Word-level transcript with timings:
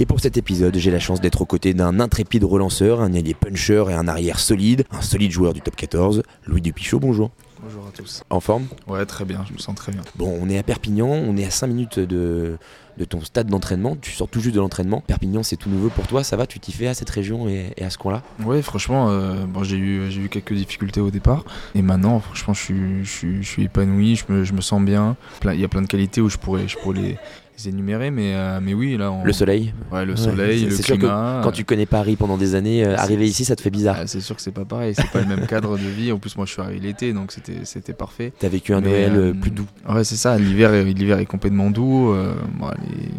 Et 0.00 0.06
pour 0.06 0.18
cet 0.18 0.38
épisode, 0.38 0.78
j'ai 0.78 0.90
la 0.90 0.98
chance 0.98 1.20
d'être 1.20 1.42
aux 1.42 1.44
côtés 1.44 1.74
d'un 1.74 2.00
intrépide 2.00 2.44
relanceur, 2.44 3.02
un 3.02 3.12
ailier 3.12 3.34
puncher 3.34 3.84
et 3.90 3.92
un 3.92 4.08
arrière 4.08 4.40
solide, 4.40 4.84
un 4.90 5.02
solide 5.02 5.30
joueur 5.30 5.52
du 5.52 5.60
top 5.60 5.76
14, 5.76 6.22
Louis 6.46 6.62
Dupichot, 6.62 6.98
bonjour. 6.98 7.30
Bonjour 7.62 7.86
à 7.86 7.90
tous. 7.94 8.22
En 8.30 8.40
forme? 8.40 8.64
Ouais, 8.88 9.04
très 9.04 9.26
bien, 9.26 9.44
je 9.46 9.52
me 9.52 9.58
sens 9.58 9.74
très 9.74 9.92
bien. 9.92 10.00
Bon, 10.16 10.34
on 10.40 10.48
est 10.48 10.56
à 10.56 10.62
Perpignan, 10.62 11.10
on 11.10 11.36
est 11.36 11.44
à 11.44 11.50
5 11.50 11.66
minutes 11.66 11.98
de, 11.98 12.56
de 12.96 13.04
ton 13.04 13.20
stade 13.20 13.48
d'entraînement, 13.48 13.94
tu 14.00 14.12
sors 14.12 14.26
tout 14.26 14.40
juste 14.40 14.54
de 14.54 14.60
l'entraînement. 14.60 15.02
Perpignan, 15.06 15.42
c'est 15.42 15.56
tout 15.56 15.68
nouveau 15.68 15.90
pour 15.90 16.06
toi, 16.06 16.24
ça 16.24 16.38
va 16.38 16.46
Tu 16.46 16.58
t'y 16.60 16.72
fais 16.72 16.86
à 16.86 16.94
cette 16.94 17.10
région 17.10 17.50
et, 17.50 17.74
et 17.76 17.84
à 17.84 17.90
ce 17.90 17.98
coin-là? 17.98 18.22
Ouais, 18.42 18.62
franchement, 18.62 19.10
euh, 19.10 19.44
bon, 19.44 19.64
j'ai 19.64 19.76
eu, 19.76 20.08
eu 20.08 20.30
quelques 20.30 20.54
difficultés 20.54 21.02
au 21.02 21.10
départ. 21.10 21.44
Et 21.74 21.82
maintenant, 21.82 22.20
franchement, 22.20 22.54
je 22.54 22.62
suis, 22.62 23.04
je 23.04 23.10
suis, 23.10 23.42
je 23.42 23.48
suis 23.48 23.64
épanoui, 23.64 24.16
je 24.16 24.32
me, 24.32 24.44
je 24.44 24.54
me 24.54 24.62
sens 24.62 24.80
bien. 24.80 25.18
Il 25.44 25.60
y 25.60 25.64
a 25.64 25.68
plein 25.68 25.82
de 25.82 25.88
qualités 25.88 26.22
où 26.22 26.30
je 26.30 26.38
pourrais, 26.38 26.68
je 26.68 26.78
pourrais 26.78 26.98
les, 26.98 27.18
les 27.64 27.68
énumérer, 27.70 28.10
mais, 28.10 28.34
euh, 28.34 28.60
mais 28.62 28.74
oui, 28.74 28.96
là. 28.96 29.10
On... 29.12 29.24
Le 29.24 29.32
soleil 29.32 29.72
Ouais, 29.92 30.04
le 30.04 30.12
Ouais, 30.12 30.16
soleil, 30.18 30.64
le 30.64 30.70
c'est 30.70 30.82
sûr 30.82 30.98
que. 30.98 31.42
Quand 31.42 31.52
tu 31.52 31.64
connais 31.64 31.86
Paris 31.86 32.16
pendant 32.16 32.36
des 32.36 32.54
années, 32.54 32.84
euh, 32.84 32.96
arriver 32.96 33.26
ici, 33.26 33.44
ça 33.44 33.56
te 33.56 33.60
fait 33.62 33.70
bizarre. 33.70 33.96
Ah, 34.00 34.06
c'est 34.06 34.20
sûr 34.20 34.36
que 34.36 34.42
c'est 34.42 34.50
pas 34.52 34.64
pareil, 34.64 34.94
c'est 34.94 35.10
pas 35.10 35.20
le 35.20 35.26
même 35.26 35.46
cadre 35.46 35.76
de 35.76 35.82
vie. 35.88 36.12
En 36.12 36.18
plus, 36.18 36.36
moi, 36.36 36.46
je 36.46 36.52
suis 36.52 36.62
arrivé 36.62 36.80
l'été, 36.80 37.12
donc 37.12 37.32
c'était, 37.32 37.64
c'était 37.64 37.92
parfait. 37.92 38.32
T'as 38.38 38.48
vécu 38.48 38.72
un 38.74 38.80
Mais, 38.80 38.88
Noël 39.08 39.12
euh, 39.16 39.30
euh, 39.30 39.34
plus 39.34 39.50
doux. 39.50 39.66
Ouais, 39.88 40.04
c'est 40.04 40.16
ça. 40.16 40.38
L'hiver, 40.38 40.72
est- 40.74 40.84
l'hiver 40.84 41.18
est 41.18 41.26
complètement 41.26 41.70
doux. 41.70 42.10
euh, 42.12 42.34
bon, 42.58 42.68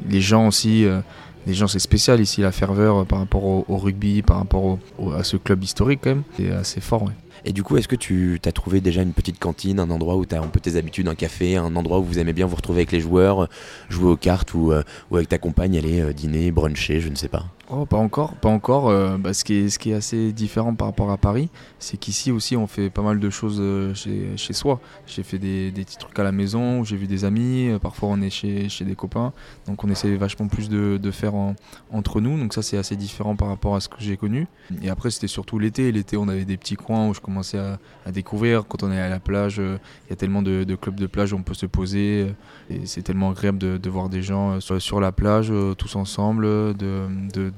les, 0.08 0.14
les 0.16 0.22
gens 0.22 0.48
aussi, 0.48 0.86
euh, 0.86 1.00
les 1.48 1.54
gens, 1.54 1.68
c'est 1.68 1.80
spécial 1.80 2.20
ici, 2.22 2.42
la 2.42 2.52
ferveur 2.52 2.98
euh, 3.02 3.04
par 3.06 3.20
rapport 3.20 3.44
au, 3.44 3.66
au 3.68 3.78
rugby, 3.78 4.22
par 4.22 4.38
rapport 4.38 4.64
au- 4.64 4.80
au- 5.00 5.12
à 5.12 5.24
ce 5.24 5.38
club 5.38 5.64
historique 5.64 6.00
quand 6.04 6.12
même. 6.12 6.24
C'est 6.38 6.52
assez 6.52 6.82
fort. 6.82 7.04
Ouais. 7.04 7.14
Et 7.46 7.54
du 7.54 7.64
coup, 7.64 7.78
est-ce 7.78 7.88
que 7.88 7.96
tu 7.96 8.40
as 8.46 8.52
trouvé 8.52 8.82
déjà 8.82 9.02
une 9.02 9.14
petite 9.14 9.40
cantine, 9.40 9.80
un 9.80 9.90
endroit 9.90 10.16
où 10.16 10.26
tu 10.26 10.36
as 10.36 10.42
un 10.42 10.48
peu 10.48 10.60
tes 10.60 10.76
habitudes, 10.76 11.08
un 11.08 11.16
café, 11.16 11.58
un 11.58 11.76
endroit 11.76 12.00
où 12.00 12.04
vous 12.04 12.20
aimez 12.20 12.34
bien 12.34 12.46
vous 12.46 12.56
retrouver 12.56 12.80
avec 12.80 12.92
les 12.92 13.00
joueurs, 13.00 13.48
jouer 13.90 14.12
aux 14.12 14.18
cartes 14.18 14.54
ou, 14.54 14.72
euh, 14.72 14.84
avec 15.12 15.30
ta 15.30 15.38
compagne 15.38 15.78
aller 15.78 16.02
euh, 16.02 16.14
dîner, 16.14 16.52
bruncher, 16.52 17.02
je 17.02 17.10
ne 17.10 17.16
sais 17.16 17.30
pas? 17.30 17.46
Oh, 17.74 17.86
pas 17.86 17.96
encore, 17.96 18.34
pas 18.36 18.50
encore. 18.50 18.90
euh, 18.90 19.18
bah, 19.18 19.34
ce, 19.34 19.46
qui 19.46 19.54
est, 19.54 19.70
ce 19.70 19.80
qui 19.80 19.92
est 19.92 19.94
assez 19.94 20.34
différent 20.34 20.76
par 20.76 20.88
rapport 20.88 21.10
à 21.10 21.16
Paris, 21.18 21.50
c'est 21.80 21.96
qu'ici 21.96 22.30
aussi 22.30 22.58
on 22.58 22.68
fait 22.68 22.90
pas 22.90 23.02
mal 23.02 23.18
de 23.22 23.30
choses 23.30 23.60
euh, 23.62 23.94
chez, 23.94 24.36
chez 24.36 24.52
soi. 24.52 24.82
J'ai 25.08 25.24
fait 25.24 25.38
des, 25.40 25.72
des 25.72 25.86
petits 25.86 25.98
trucs 25.98 26.20
à 26.20 26.24
la 26.24 26.34
maison, 26.34 26.84
j'ai 26.84 26.98
vu 26.98 27.08
des 27.08 27.24
amis, 27.24 27.70
euh, 27.70 27.80
parfois 27.80 28.10
on 28.10 28.20
est 28.22 28.30
chez, 28.30 28.68
chez 28.68 28.84
des 28.84 28.96
copains, 28.96 29.32
donc 29.68 29.86
on 29.86 29.90
essaie 29.90 30.14
vachement 30.18 30.50
plus 30.50 30.68
de, 30.68 30.98
de 31.02 31.12
faire 31.12 31.34
en- 31.34 31.56
entre 31.94 32.20
nous. 32.20 32.38
Donc 32.38 32.54
ça 32.54 32.62
c'est 32.62 32.76
assez 32.78 32.98
différent 32.98 33.38
par 33.38 33.48
rapport 33.48 33.74
à 33.76 33.80
ce 33.80 33.88
que 33.88 33.96
j'ai 34.00 34.18
connu. 34.18 34.48
Et 34.82 34.90
après 34.90 35.10
c'était 35.10 35.28
surtout 35.28 35.58
l'été. 35.58 35.94
L'été 35.94 36.18
on 36.18 36.28
avait 36.28 36.44
des 36.44 36.58
petits 36.58 36.76
coins 36.76 37.08
où 37.08 37.14
je 37.14 37.22
commençais 37.22 37.58
à, 37.58 37.80
à 38.06 38.12
découvrir. 38.12 38.68
Quand 38.68 38.84
on 38.84 38.92
est 38.92 39.00
à 39.00 39.08
la 39.08 39.22
plage, 39.22 39.60
il 39.60 40.10
y 40.10 40.14
a 40.14 40.18
tellement 40.18 40.42
de, 40.42 40.66
clubs 40.76 41.00
de 41.00 41.08
plage 41.08 41.32
où 41.32 41.38
on 41.38 41.44
peut 41.44 41.54
se 41.54 41.68
poser. 41.68 42.34
et 42.70 42.86
c'est 42.86 43.02
tellement 43.02 43.30
agréable 43.32 43.60
de, 43.60 43.78
de 43.78 43.90
voir 43.90 44.10
des 44.10 44.24
gens 44.24 44.60
sur, 44.60 45.00
la 45.00 45.14
plage, 45.14 45.54
tous 45.78 45.96
ensemble, 45.96 46.46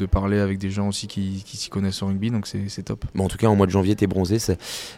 de 0.04 0.10
parler 0.10 0.40
avec 0.40 0.58
des 0.58 0.70
gens 0.70 0.88
aussi 0.88 1.08
qui, 1.08 1.44
qui 1.46 1.58
s'y 1.58 1.70
connaissent 1.70 2.02
en 2.02 2.08
rugby, 2.08 2.30
donc 2.30 2.48
c'est 2.48 2.84
top. 2.84 3.06
Bon, 3.16 3.26
en 3.26 3.28
tout 3.28 3.38
cas, 3.38 3.48
en 3.48 3.56
mois 3.56 3.66
de 3.66 3.72
janvier, 3.72 3.96
t'es 3.96 4.08
bronzé. 4.08 4.38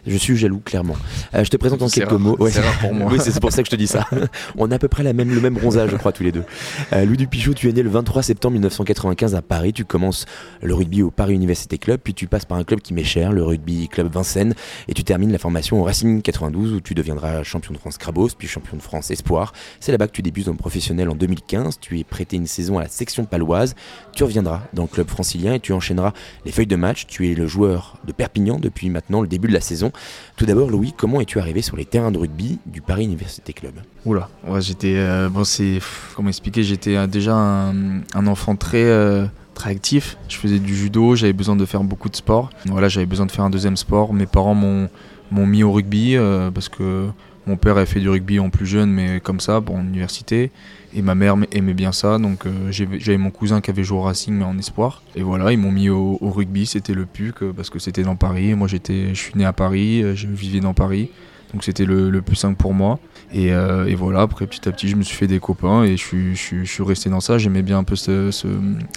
Je 0.06 0.16
suis 0.16 0.36
jaloux, 0.36 0.60
clairement. 0.64 0.96
Euh, 1.34 1.44
je 1.44 1.50
te 1.50 1.56
présente 1.56 1.82
en 1.82 1.88
quelques 1.88 2.10
rare. 2.10 2.18
mots. 2.18 2.36
C'est 2.50 2.60
rare 2.60 2.78
pour 2.80 2.92
moi. 2.92 3.08
oui, 3.12 3.18
c'est 3.20 3.38
pour 3.40 3.52
ça 3.52 3.62
que 3.62 3.66
je 3.66 3.70
te 3.70 3.76
dis 3.76 3.86
ça. 3.86 4.06
On 4.58 4.70
a 4.70 4.74
à 4.74 4.78
peu 4.78 4.88
près 4.88 5.02
la 5.02 5.12
même, 5.12 5.32
le 5.32 5.40
même 5.40 5.54
bronzage, 5.54 5.90
je 5.90 5.96
crois, 5.96 6.12
tous 6.12 6.22
les 6.22 6.32
deux. 6.32 6.44
Euh, 6.92 7.04
Louis 7.04 7.16
Dupichot, 7.16 7.54
tu 7.54 7.68
es 7.68 7.72
né 7.72 7.82
le 7.82 7.90
23 7.90 8.22
septembre 8.22 8.54
1995 8.54 9.34
à 9.34 9.42
Paris. 9.42 9.72
Tu 9.72 9.84
commences 9.84 10.26
le 10.62 10.74
rugby 10.74 11.02
au 11.02 11.10
Paris 11.10 11.34
Université 11.34 11.78
Club, 11.78 12.00
puis 12.02 12.14
tu 12.14 12.26
passes 12.26 12.44
par 12.44 12.58
un 12.58 12.64
club 12.64 12.80
qui 12.80 12.94
m'est 12.94 13.04
cher, 13.04 13.32
le 13.32 13.42
Rugby 13.42 13.88
Club 13.88 14.12
Vincennes, 14.12 14.54
et 14.88 14.94
tu 14.94 15.04
termines 15.04 15.32
la 15.32 15.38
formation 15.38 15.80
au 15.80 15.84
Racing 15.84 16.22
92 16.22 16.72
où 16.72 16.80
tu 16.80 16.94
deviendras 16.94 17.42
champion 17.42 17.72
de 17.72 17.78
France 17.78 17.98
Crabos, 17.98 18.30
puis 18.36 18.48
champion 18.48 18.76
de 18.76 18.82
France 18.82 19.10
Espoir. 19.10 19.52
C'est 19.80 19.92
là-bas 19.92 20.08
que 20.08 20.12
tu 20.12 20.22
débutes 20.22 20.48
en 20.48 20.56
professionnel 20.56 21.08
en 21.08 21.14
2015. 21.14 21.78
Tu 21.80 21.98
es 21.98 22.04
prêté 22.04 22.36
une 22.36 22.46
saison 22.46 22.78
à 22.78 22.82
la 22.82 22.88
section 22.88 23.24
paloise. 23.24 23.74
Tu 24.12 24.24
reviendras 24.24 24.62
dans 24.72 24.85
club 24.86 25.08
francilien 25.08 25.54
et 25.54 25.60
tu 25.60 25.72
enchaîneras 25.72 26.12
les 26.44 26.52
feuilles 26.52 26.66
de 26.66 26.76
match. 26.76 27.06
Tu 27.06 27.30
es 27.30 27.34
le 27.34 27.46
joueur 27.46 27.96
de 28.06 28.12
Perpignan 28.12 28.58
depuis 28.58 28.90
maintenant 28.90 29.20
le 29.20 29.28
début 29.28 29.48
de 29.48 29.52
la 29.52 29.60
saison. 29.60 29.92
Tout 30.36 30.46
d'abord, 30.46 30.70
Louis, 30.70 30.92
comment 30.96 31.20
es-tu 31.20 31.38
arrivé 31.38 31.62
sur 31.62 31.76
les 31.76 31.84
terrains 31.84 32.10
de 32.12 32.18
rugby 32.18 32.58
du 32.66 32.80
Paris 32.80 33.04
Université 33.04 33.52
Club? 33.52 33.74
Oula, 34.04 34.28
j'étais. 34.60 34.94
euh, 34.96 35.28
bon, 35.28 35.44
c'est. 35.44 35.78
Comment 36.14 36.28
expliquer? 36.28 36.62
J'étais 36.62 36.96
euh, 36.96 37.06
déjà 37.06 37.34
un, 37.34 38.26
enfant 38.26 38.56
très. 38.56 38.84
euh, 38.84 39.26
Très 39.54 39.70
actif, 39.70 40.18
je 40.28 40.36
faisais 40.36 40.58
du 40.58 40.76
judo, 40.76 41.16
j'avais 41.16 41.32
besoin 41.32 41.56
de 41.56 41.64
faire 41.64 41.82
beaucoup 41.82 42.10
de 42.10 42.16
sport. 42.16 42.50
Voilà, 42.66 42.88
j'avais 42.90 43.06
besoin 43.06 43.24
de 43.24 43.30
faire 43.32 43.42
un 43.42 43.48
deuxième 43.48 43.78
sport. 43.78 44.12
Mes 44.12 44.26
parents 44.26 44.52
m'ont 44.54 44.90
m'ont 45.30 45.46
mis 45.46 45.62
au 45.62 45.72
rugby 45.72 46.14
parce 46.52 46.68
que 46.68 47.06
mon 47.46 47.56
père 47.56 47.78
avait 47.78 47.86
fait 47.86 48.00
du 48.00 48.10
rugby 48.10 48.38
en 48.38 48.50
plus 48.50 48.66
jeune, 48.66 48.90
mais 48.90 49.18
comme 49.18 49.40
ça, 49.40 49.62
pour 49.62 49.78
l'université. 49.78 50.50
Et 50.94 51.02
ma 51.02 51.14
mère 51.14 51.36
aimait 51.52 51.74
bien 51.74 51.92
ça, 51.92 52.18
donc 52.18 52.46
euh, 52.46 52.70
j'avais 52.70 53.18
mon 53.18 53.30
cousin 53.30 53.60
qui 53.60 53.70
avait 53.70 53.84
joué 53.84 53.98
au 53.98 54.02
Racing, 54.02 54.34
mais 54.34 54.44
en 54.44 54.56
espoir. 54.58 55.02
Et 55.14 55.22
voilà, 55.22 55.52
ils 55.52 55.58
m'ont 55.58 55.72
mis 55.72 55.88
au, 55.88 56.18
au 56.20 56.30
rugby, 56.30 56.66
c'était 56.66 56.94
le 56.94 57.06
PUC, 57.06 57.42
euh, 57.42 57.52
parce 57.52 57.70
que 57.70 57.78
c'était 57.78 58.02
dans 58.02 58.16
Paris. 58.16 58.54
Moi, 58.54 58.68
j'étais, 58.68 59.08
je 59.10 59.20
suis 59.20 59.32
né 59.34 59.44
à 59.44 59.52
Paris, 59.52 60.02
euh, 60.02 60.14
je 60.14 60.26
vivais 60.26 60.60
dans 60.60 60.74
Paris, 60.74 61.10
donc 61.52 61.64
c'était 61.64 61.84
le, 61.84 62.10
le 62.10 62.22
plus 62.22 62.36
simple 62.36 62.56
pour 62.56 62.74
moi. 62.74 62.98
Et, 63.32 63.52
euh, 63.52 63.86
et 63.86 63.96
voilà, 63.96 64.20
après 64.20 64.46
petit 64.46 64.68
à 64.68 64.72
petit, 64.72 64.88
je 64.88 64.94
me 64.94 65.02
suis 65.02 65.16
fait 65.16 65.26
des 65.26 65.40
copains 65.40 65.82
et 65.82 65.96
je 65.96 66.02
suis, 66.02 66.36
je 66.36 66.40
suis, 66.40 66.64
je 66.66 66.70
suis 66.72 66.82
resté 66.84 67.10
dans 67.10 67.18
ça. 67.20 67.38
J'aimais 67.38 67.62
bien 67.62 67.78
un 67.78 67.82
peu 67.84 67.96
ce- 67.96 68.30
ce- 68.30 68.46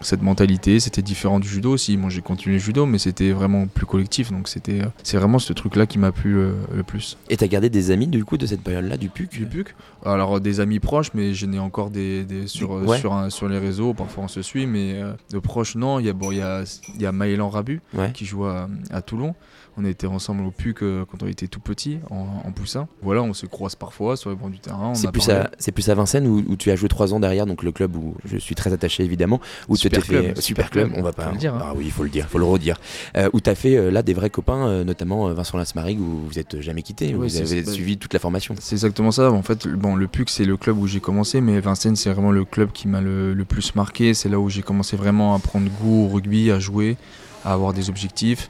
cette 0.03 0.21
mentalité. 0.21 0.79
C'était 0.79 1.01
différent 1.01 1.39
du 1.39 1.47
judo 1.47 1.71
aussi. 1.71 1.97
Moi, 1.97 2.11
j'ai 2.11 2.21
continué 2.21 2.57
le 2.57 2.61
judo, 2.61 2.85
mais 2.85 2.99
c'était 2.99 3.31
vraiment 3.31 3.65
plus 3.65 3.87
collectif. 3.87 4.31
Donc, 4.31 4.47
c'était, 4.47 4.81
c'est 5.01 5.17
vraiment 5.17 5.39
ce 5.39 5.51
truc-là 5.51 5.87
qui 5.87 5.97
m'a 5.97 6.11
plu 6.11 6.37
euh, 6.37 6.53
le 6.75 6.83
plus. 6.83 7.17
Et 7.29 7.37
t'as 7.37 7.47
gardé 7.47 7.69
des 7.71 7.89
amis 7.89 8.05
du 8.05 8.23
coup 8.23 8.37
de 8.37 8.45
cette 8.45 8.61
période-là, 8.61 8.97
du 8.97 9.09
PUC? 9.09 9.31
Du 9.31 9.45
PUC? 9.47 9.75
Alors, 10.05 10.39
des 10.39 10.59
amis 10.59 10.79
proches, 10.79 11.09
mais 11.15 11.33
je 11.33 11.47
n'ai 11.47 11.59
encore 11.59 11.89
des, 11.89 12.23
des- 12.23 12.45
sur, 12.47 12.71
Ouais. 12.71 12.99
sur, 12.99 13.13
un- 13.13 13.31
sur 13.31 13.49
les 13.49 13.57
réseaux. 13.57 13.95
Parfois, 13.95 14.25
on 14.25 14.27
se 14.27 14.43
suit, 14.43 14.67
mais 14.67 14.93
euh, 15.01 15.13
de 15.31 15.39
proches, 15.39 15.75
non. 15.75 15.99
Il 15.99 16.05
y 16.05 16.09
a, 16.09 16.13
bon, 16.13 16.31
il 16.31 16.37
y 16.37 16.41
a, 16.41 16.63
il 16.95 17.01
y 17.01 17.05
a 17.07 17.11
Maëlan 17.11 17.49
Rabu 17.49 17.81
Ouais. 17.95 18.11
qui 18.13 18.25
joue 18.25 18.45
à, 18.45 18.69
à 18.91 19.01
Toulon. 19.01 19.33
On 19.77 19.85
était 19.85 20.07
ensemble 20.07 20.43
au 20.43 20.51
PUC 20.51 20.81
euh, 20.83 21.05
quand 21.09 21.23
on 21.23 21.27
était 21.27 21.47
tout 21.47 21.59
petit, 21.61 21.99
en, 22.09 22.27
en 22.45 22.51
poussin. 22.51 22.87
Voilà, 23.01 23.21
on 23.23 23.33
se 23.33 23.45
croise 23.45 23.75
parfois 23.75 24.17
sur 24.17 24.29
les 24.29 24.35
bancs 24.35 24.51
du 24.51 24.59
terrain. 24.59 24.93
C'est 24.93 25.11
plus, 25.11 25.27
parlé. 25.27 25.43
à, 25.43 25.51
c'est 25.57 25.71
plus 25.71 25.89
à 25.89 25.95
Vincennes 25.95 26.27
où, 26.27 26.43
où 26.47 26.55
tu 26.57 26.69
as 26.71 26.75
joué 26.75 26.89
trois 26.89 27.13
ans 27.13 27.19
derrière, 27.19 27.45
donc 27.45 27.63
le 27.63 27.71
club 27.71 27.95
où 27.95 28.15
je 28.25 28.37
suis 28.37 28.55
très 28.55 28.73
attaché 28.73 29.03
évidemment, 29.03 29.39
où 29.69 29.75
Super 29.77 30.01
fait 30.01 30.07
club, 30.07 30.23
super, 30.25 30.43
super 30.43 30.69
club, 30.69 30.91
on 30.95 31.01
va 31.01 31.13
pas 31.13 31.31
le 31.31 31.37
dire, 31.37 31.53
hein. 31.55 31.61
Ah 31.63 31.73
oui, 31.75 31.83
il 31.85 31.91
faut 31.91 32.03
le 32.03 32.09
dire, 32.09 32.27
faut 32.27 32.39
le 32.39 32.45
redire. 32.45 32.77
Euh, 33.15 33.29
où 33.33 33.39
tu 33.39 33.49
as 33.49 33.55
fait 33.55 33.77
euh, 33.77 33.89
là 33.89 34.01
des 34.03 34.13
vrais 34.13 34.29
copains, 34.29 34.83
notamment 34.83 35.31
Vincent 35.33 35.57
Lasmarig, 35.57 35.99
où 35.99 36.25
vous 36.27 36.39
êtes 36.39 36.59
jamais 36.59 36.81
quitté, 36.81 37.15
où 37.15 37.19
Ouais, 37.21 37.27
vous 37.27 37.37
avez 37.37 37.63
suivi 37.65 37.97
toute 37.97 38.13
la 38.13 38.19
formation. 38.19 38.55
C'est 38.59 38.75
exactement 38.75 39.11
ça. 39.11 39.31
En 39.31 39.41
fait, 39.43 39.65
le- 39.65 39.77
bon, 39.77 39.95
le 39.95 40.07
PUC, 40.07 40.29
c'est 40.29 40.45
le 40.45 40.57
club 40.57 40.77
où 40.77 40.87
j'ai 40.87 40.99
commencé, 40.99 41.39
mais 41.41 41.59
Vincennes, 41.59 41.95
c'est 41.95 42.11
vraiment 42.11 42.31
le 42.31 42.43
club 42.43 42.71
qui 42.73 42.87
m'a 42.87 42.99
le, 43.01 43.33
le 43.33 43.45
plus 43.45 43.75
marqué. 43.75 44.13
C'est 44.13 44.27
là 44.29 44.39
où 44.39 44.49
j'ai 44.49 44.61
commencé 44.61 44.97
vraiment 44.97 45.35
à 45.35 45.39
prendre 45.39 45.69
goût 45.81 46.05
au 46.05 46.07
rugby, 46.09 46.51
à 46.51 46.59
jouer, 46.59 46.97
à 47.45 47.53
avoir 47.53 47.73
des 47.73 47.89
objectifs. 47.89 48.49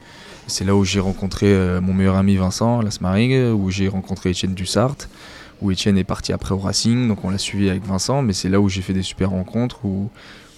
C'est 0.49 0.65
là 0.65 0.75
où 0.75 0.83
j'ai 0.83 0.99
rencontré 0.99 1.47
euh, 1.47 1.79
mon 1.79 1.93
meilleur 1.93 2.15
ami 2.15 2.35
Vincent 2.35 2.81
Lasmarig, 2.81 3.53
où 3.53 3.69
j'ai 3.69 3.87
rencontré 3.87 4.31
Étienne 4.31 4.53
Dussart, 4.53 4.95
où 5.61 5.71
Étienne 5.71 5.97
est 5.97 6.03
parti 6.03 6.33
après 6.33 6.53
au 6.53 6.57
Racing, 6.57 7.07
donc 7.07 7.23
on 7.23 7.29
l'a 7.29 7.37
suivi 7.37 7.69
avec 7.69 7.85
Vincent, 7.85 8.21
mais 8.21 8.33
c'est 8.33 8.49
là 8.49 8.59
où 8.59 8.67
j'ai 8.67 8.81
fait 8.81 8.93
des 8.93 9.03
super 9.03 9.29
rencontres, 9.29 9.85
où, 9.85 10.09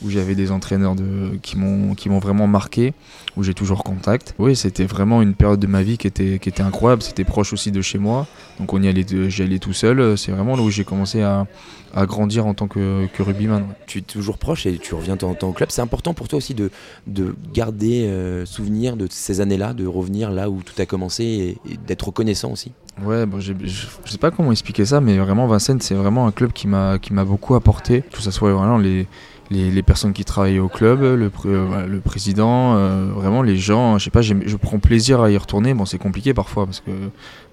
où 0.03 0.09
j'avais 0.09 0.35
des 0.35 0.51
entraîneurs 0.51 0.95
de, 0.95 1.37
qui 1.41 1.57
m'ont 1.57 1.95
qui 1.95 2.09
m'ont 2.09 2.19
vraiment 2.19 2.47
marqué, 2.47 2.93
où 3.37 3.43
j'ai 3.43 3.53
toujours 3.53 3.83
contact. 3.83 4.35
Oui, 4.39 4.55
c'était 4.55 4.85
vraiment 4.85 5.21
une 5.21 5.33
période 5.33 5.59
de 5.59 5.67
ma 5.67 5.83
vie 5.83 5.97
qui 5.97 6.07
était, 6.07 6.39
qui 6.39 6.49
était 6.49 6.63
incroyable, 6.63 7.01
c'était 7.01 7.23
proche 7.23 7.53
aussi 7.53 7.71
de 7.71 7.81
chez 7.81 7.97
moi, 7.97 8.27
donc 8.59 8.73
on 8.73 8.81
y 8.81 8.87
allait, 8.87 9.05
j'y 9.29 9.43
allais 9.43 9.59
tout 9.59 9.73
seul, 9.73 10.17
c'est 10.17 10.31
vraiment 10.31 10.55
là 10.55 10.63
où 10.63 10.69
j'ai 10.69 10.83
commencé 10.83 11.21
à, 11.21 11.45
à 11.93 12.05
grandir 12.05 12.45
en 12.45 12.53
tant 12.53 12.67
que, 12.67 13.07
que 13.13 13.23
rugbyman. 13.23 13.61
ouais. 13.61 13.67
Tu 13.87 13.99
es 13.99 14.01
toujours 14.01 14.37
proche 14.37 14.65
et 14.65 14.77
tu 14.77 14.95
reviens 14.95 15.17
en 15.21 15.33
temps 15.35 15.49
au 15.49 15.53
club. 15.53 15.69
C'est 15.71 15.81
important 15.81 16.13
pour 16.13 16.27
toi 16.27 16.37
aussi 16.37 16.53
de, 16.53 16.71
de 17.07 17.35
garder 17.53 18.05
euh, 18.07 18.45
souvenir 18.45 18.97
de 18.97 19.07
ces 19.09 19.41
années-là, 19.41 19.73
de 19.73 19.85
revenir 19.85 20.31
là 20.31 20.49
où 20.49 20.61
tout 20.63 20.79
a 20.81 20.85
commencé 20.85 21.23
et, 21.23 21.49
et 21.71 21.77
d'être 21.77 22.07
reconnaissant 22.07 22.51
aussi. 22.51 22.71
Ouais, 23.03 23.25
bon, 23.25 23.39
je 23.39 23.53
je 23.63 23.87
sais 24.05 24.17
pas 24.17 24.31
comment 24.31 24.51
expliquer 24.51 24.85
ça, 24.85 24.99
mais 24.99 25.17
vraiment 25.17 25.47
Vincennes, 25.47 25.79
c'est 25.79 25.95
vraiment 25.95 26.27
un 26.27 26.31
club 26.31 26.51
qui 26.51 26.67
m'a 26.67 26.99
qui 26.99 27.13
m'a 27.13 27.23
beaucoup 27.23 27.55
apporté. 27.55 28.03
Que 28.11 28.21
ce 28.21 28.31
soit 28.31 28.51
vraiment 28.51 28.77
les, 28.77 29.07
les, 29.51 29.83
personnes 29.83 30.13
qui 30.13 30.23
travaillent 30.25 30.59
au 30.59 30.69
club, 30.69 31.01
le, 31.01 31.31
euh, 31.45 31.85
le 31.85 31.99
président, 31.99 32.75
euh, 32.75 33.11
vraiment 33.13 33.41
les 33.41 33.57
gens. 33.57 33.97
Je 33.97 34.05
sais 34.05 34.09
pas, 34.09 34.21
je 34.21 34.55
prends 34.55 34.79
plaisir 34.79 35.21
à 35.21 35.29
y 35.29 35.37
retourner. 35.37 35.73
Bon, 35.73 35.85
c'est 35.85 35.97
compliqué 35.97 36.33
parfois 36.33 36.65
parce 36.65 36.79
que 36.79 36.91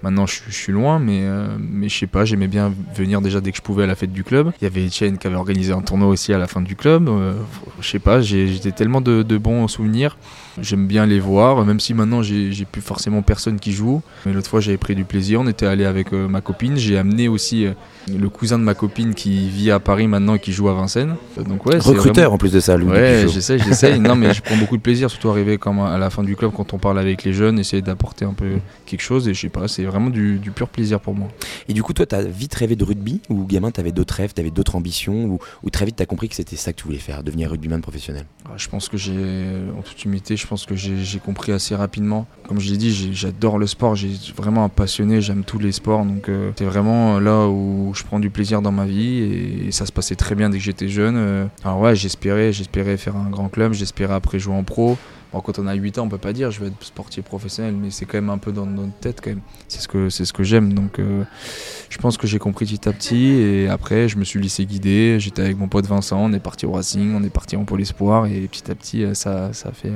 maintenant 0.02 0.26
je, 0.26 0.34
suis- 0.34 0.44
je 0.48 0.54
suis 0.56 0.72
loin, 0.72 0.98
mais 0.98 1.20
euh, 1.22 1.46
mais 1.58 1.88
je 1.88 1.98
sais 1.98 2.06
pas, 2.06 2.24
j'aimais 2.24 2.46
bien 2.48 2.72
venir 2.94 3.20
déjà 3.20 3.40
dès 3.40 3.50
que 3.50 3.56
je 3.56 3.62
pouvais 3.62 3.84
à 3.84 3.86
la 3.86 3.94
fête 3.94 4.12
du 4.12 4.24
club. 4.24 4.52
Il 4.60 4.64
y 4.64 4.66
avait 4.66 4.86
Etienne 4.86 5.18
qui 5.18 5.26
avait 5.26 5.36
organisé 5.36 5.72
un 5.72 5.80
tournoi 5.82 6.08
aussi 6.08 6.32
à 6.32 6.38
la 6.38 6.46
fin 6.46 6.60
du 6.60 6.76
club. 6.76 7.08
Euh, 7.08 7.34
je 7.80 7.88
sais 7.88 7.98
pas, 7.98 8.20
j'étais 8.20 8.72
tellement 8.72 9.00
de, 9.00 9.22
de 9.22 9.38
bons 9.38 9.66
souvenirs. 9.68 10.16
J'aime 10.60 10.88
bien 10.88 11.06
les 11.06 11.20
voir, 11.20 11.64
même 11.64 11.78
si 11.78 11.94
maintenant 11.94 12.20
j'ai 12.20 12.50
plus 12.70 12.80
forcément 12.82 13.22
personne 13.22 13.60
qui 13.60 13.70
joue. 13.72 14.02
Mais 14.26 14.32
l'autre 14.32 14.50
fois 14.50 14.58
j'avais 14.60 14.76
pris 14.76 14.96
du 14.96 15.04
plaisir, 15.04 15.40
on 15.40 15.46
était 15.46 15.66
allé 15.66 15.84
avec 15.84 16.12
euh, 16.12 16.26
ma 16.26 16.40
copine. 16.40 16.76
J'ai 16.76 16.98
amené 16.98 17.28
aussi 17.28 17.64
euh, 17.64 17.72
le 18.12 18.28
cousin 18.28 18.58
de 18.58 18.64
ma 18.64 18.74
copine 18.74 19.14
qui 19.14 19.48
vit 19.50 19.70
à 19.70 19.78
Paris 19.78 20.08
maintenant 20.08 20.34
et 20.34 20.40
qui 20.40 20.52
joue 20.52 20.68
à 20.68 20.74
Vincennes. 20.74 21.14
Donc 21.46 21.64
ouais, 21.66 21.78
Recruteur 21.78 22.32
en 22.32 22.38
plus 22.38 22.50
de 22.52 22.58
ça, 22.58 22.76
Louis. 22.76 22.90
Ouais, 22.90 23.26
j'essaie, 23.28 23.58
j'essaie. 23.60 23.98
non 24.00 24.16
mais 24.16 24.34
je 24.34 24.42
prends 24.42 24.56
beaucoup 24.56 24.76
de 24.76 24.82
plaisir, 24.82 25.08
surtout 25.10 25.28
arriver 25.30 25.58
comme 25.58 25.78
à 25.78 25.96
la 25.96 26.10
fin 26.10 26.24
du 26.24 26.34
club 26.34 26.50
quand 26.56 26.72
on 26.74 26.78
parle 26.78 26.98
avec 26.98 27.22
les 27.22 27.32
jeunes, 27.32 27.60
essayer 27.60 27.82
d'apporter 27.82 28.24
un 28.24 28.32
peu 28.34 28.54
quelque 28.84 29.02
chose. 29.02 29.28
Et 29.28 29.34
je 29.34 29.40
sais 29.42 29.48
pas, 29.50 29.68
c'est 29.68 29.86
vraiment 29.88 30.10
du, 30.10 30.40
pur 30.54 30.68
plaisir 30.68 31.00
pour 31.00 31.14
moi. 31.14 31.28
Et 31.68 31.72
du 31.72 31.82
coup, 31.82 31.92
toi, 31.92 32.06
t'as 32.06 32.22
vite 32.22 32.54
rêvé 32.54 32.76
de 32.76 32.84
rugby 32.84 33.20
ou 33.28 33.44
gamin, 33.44 33.70
t'avais 33.70 33.92
d'autres 33.92 34.14
rêves, 34.14 34.32
t'avais 34.32 34.50
d'autres 34.50 34.76
ambitions 34.76 35.24
ou, 35.24 35.38
ou 35.62 35.70
très 35.70 35.84
vite 35.84 35.96
t'as 35.96 36.06
compris 36.06 36.28
que 36.28 36.34
c'était 36.34 36.56
ça 36.56 36.72
que 36.72 36.78
tu 36.78 36.84
voulais 36.84 36.98
faire, 36.98 37.22
devenir 37.22 37.50
rugbyman 37.50 37.80
professionnel? 37.80 38.24
Ah, 38.46 38.52
Je 38.56 38.68
pense 38.68 38.88
que 38.88 38.96
j'ai, 38.96 39.12
en 39.76 39.82
toute 39.82 40.04
humilité, 40.04 40.36
je 40.36 40.46
pense 40.46 40.64
que 40.64 40.74
j'ai 40.76 41.18
compris 41.18 41.52
assez 41.52 41.74
rapidement. 41.74 42.26
Comme 42.46 42.60
je 42.60 42.70
l'ai 42.70 42.76
dit, 42.76 43.12
j'adore 43.12 43.58
le 43.58 43.66
sport, 43.66 43.94
j'ai 43.94 44.10
vraiment 44.36 44.64
un 44.64 44.68
passionné, 44.68 45.20
j'aime 45.20 45.44
tous 45.44 45.58
les 45.58 45.72
sports. 45.72 46.04
Donc 46.04 46.28
euh, 46.28 46.52
c'est 46.56 46.64
vraiment 46.64 47.18
là 47.20 47.46
où 47.48 47.92
je 47.94 48.04
prends 48.04 48.20
du 48.20 48.30
plaisir 48.30 48.62
dans 48.62 48.72
ma 48.72 48.86
vie 48.86 49.18
et, 49.18 49.72
ça 49.72 49.86
se 49.86 49.92
passait 49.92 50.16
très 50.16 50.34
bien 50.34 50.48
dès 50.50 50.58
que 50.58 50.64
j'étais 50.64 50.88
jeune. 50.88 51.16
Euh. 51.16 51.46
alors 51.62 51.80
ouais, 51.80 51.94
j'espérais, 51.94 52.52
j'espérais 52.52 52.96
faire 52.96 53.16
un 53.16 53.28
grand 53.28 53.48
club, 53.48 53.72
j'espérais 53.74 54.14
après 54.14 54.38
jouer 54.38 54.54
en 54.54 54.64
pro. 54.64 54.96
Quand 55.32 55.58
on 55.58 55.66
a 55.66 55.74
8 55.74 55.98
ans, 55.98 56.04
on 56.04 56.08
peut 56.08 56.18
pas 56.18 56.32
dire 56.32 56.50
je 56.50 56.60
vais 56.60 56.66
être 56.68 56.82
sportif 56.82 57.24
professionnel, 57.24 57.74
mais 57.74 57.90
c'est 57.90 58.04
quand 58.04 58.18
même 58.18 58.30
un 58.30 58.38
peu 58.38 58.52
dans 58.52 58.66
notre 58.66 58.94
tête 59.00 59.20
quand 59.22 59.30
même. 59.30 59.40
C'est 59.68 59.80
ce 59.80 59.88
que 59.88 60.10
c'est 60.10 60.24
ce 60.24 60.32
que 60.32 60.42
j'aime. 60.42 60.72
Donc 60.72 60.98
euh, 60.98 61.24
je 61.90 61.98
pense 61.98 62.16
que 62.16 62.26
j'ai 62.26 62.38
compris 62.38 62.66
petit 62.66 62.88
à 62.88 62.92
petit 62.92 63.26
et 63.26 63.68
après 63.68 64.08
je 64.08 64.16
me 64.16 64.24
suis 64.24 64.40
laissé 64.40 64.64
guider. 64.66 65.18
J'étais 65.20 65.42
avec 65.42 65.58
mon 65.58 65.68
pote 65.68 65.86
Vincent, 65.86 66.18
on 66.18 66.32
est 66.32 66.40
parti 66.40 66.66
au 66.66 66.72
Racing, 66.72 67.14
on 67.14 67.22
est 67.22 67.30
parti 67.30 67.56
en 67.56 67.64
Pôle 67.64 67.80
Espoir 67.80 68.26
et 68.26 68.48
petit 68.48 68.70
à 68.70 68.74
petit 68.74 69.04
ça 69.14 69.52
ça 69.52 69.72
fait 69.72 69.92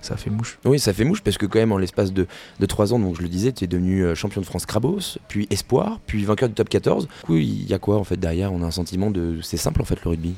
ça 0.00 0.16
fait 0.16 0.30
mouche. 0.30 0.58
Oui, 0.64 0.78
ça 0.78 0.92
fait 0.92 1.04
mouche 1.04 1.20
parce 1.20 1.36
que 1.36 1.46
quand 1.46 1.58
même 1.58 1.72
en 1.72 1.78
l'espace 1.78 2.12
de, 2.12 2.26
de 2.58 2.66
3 2.66 2.94
ans, 2.94 2.98
donc 2.98 3.16
je 3.16 3.22
le 3.22 3.28
disais, 3.28 3.52
tu 3.52 3.64
es 3.64 3.66
devenu 3.66 4.02
euh, 4.02 4.14
champion 4.14 4.40
de 4.40 4.46
France 4.46 4.64
Crabos, 4.64 5.18
puis 5.28 5.46
Espoir, 5.50 6.00
puis 6.06 6.24
vainqueur 6.24 6.48
du 6.48 6.54
top 6.54 6.68
14. 6.68 7.06
Du 7.06 7.26
coup, 7.26 7.36
il 7.36 7.68
y 7.68 7.74
a 7.74 7.78
quoi 7.78 7.96
en 7.96 8.04
fait 8.04 8.16
derrière? 8.16 8.52
On 8.52 8.62
a 8.62 8.66
un 8.66 8.70
sentiment 8.70 9.10
de 9.10 9.38
c'est 9.42 9.56
simple 9.56 9.82
en 9.82 9.84
fait 9.84 10.02
le 10.04 10.10
rugby. 10.10 10.34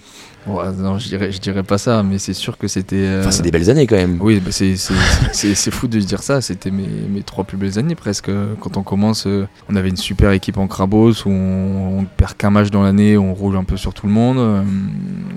Ouais, 0.46 0.72
non, 0.76 0.98
je 0.98 1.06
dirais, 1.06 1.30
je 1.30 1.40
dirais 1.40 1.62
pas 1.62 1.78
ça, 1.78 2.02
mais 2.02 2.18
c'est 2.18 2.34
sûr 2.34 2.58
que 2.58 2.66
c'était. 2.66 2.96
Euh, 2.96 3.20
enfin, 3.20 3.30
c'est 3.30 3.44
des 3.44 3.52
belles 3.52 3.70
années 3.70 3.86
quand 3.86 3.96
même. 3.96 4.18
Oui, 4.20 4.40
bah 4.40 4.50
c'est 4.50 5.70
fou 5.70 5.86
de 5.86 6.00
dire 6.00 6.22
ça. 6.22 6.40
C'était 6.40 6.72
mes, 6.72 6.86
mes, 6.86 7.22
trois 7.22 7.44
plus 7.44 7.56
belles 7.56 7.78
années 7.78 7.94
presque. 7.94 8.30
Quand 8.60 8.76
on 8.76 8.82
commence, 8.82 9.26
euh, 9.26 9.46
on 9.68 9.76
avait 9.76 9.90
une 9.90 9.96
super 9.96 10.32
équipe 10.32 10.58
en 10.58 10.66
Crabos 10.66 11.12
où 11.26 11.30
on, 11.30 12.00
on 12.00 12.04
perd 12.04 12.34
qu'un 12.34 12.50
match 12.50 12.70
dans 12.70 12.82
l'année, 12.82 13.16
on 13.16 13.34
roule 13.34 13.56
un 13.56 13.64
peu 13.64 13.76
sur 13.76 13.94
tout 13.94 14.06
le 14.06 14.12
monde. 14.12 14.66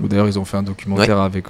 D'ailleurs, 0.10 0.28
ils 0.28 0.40
ont 0.40 0.46
fait 0.46 0.58
un 0.58 0.64
documentaire 0.64 1.20
avec, 1.20 1.46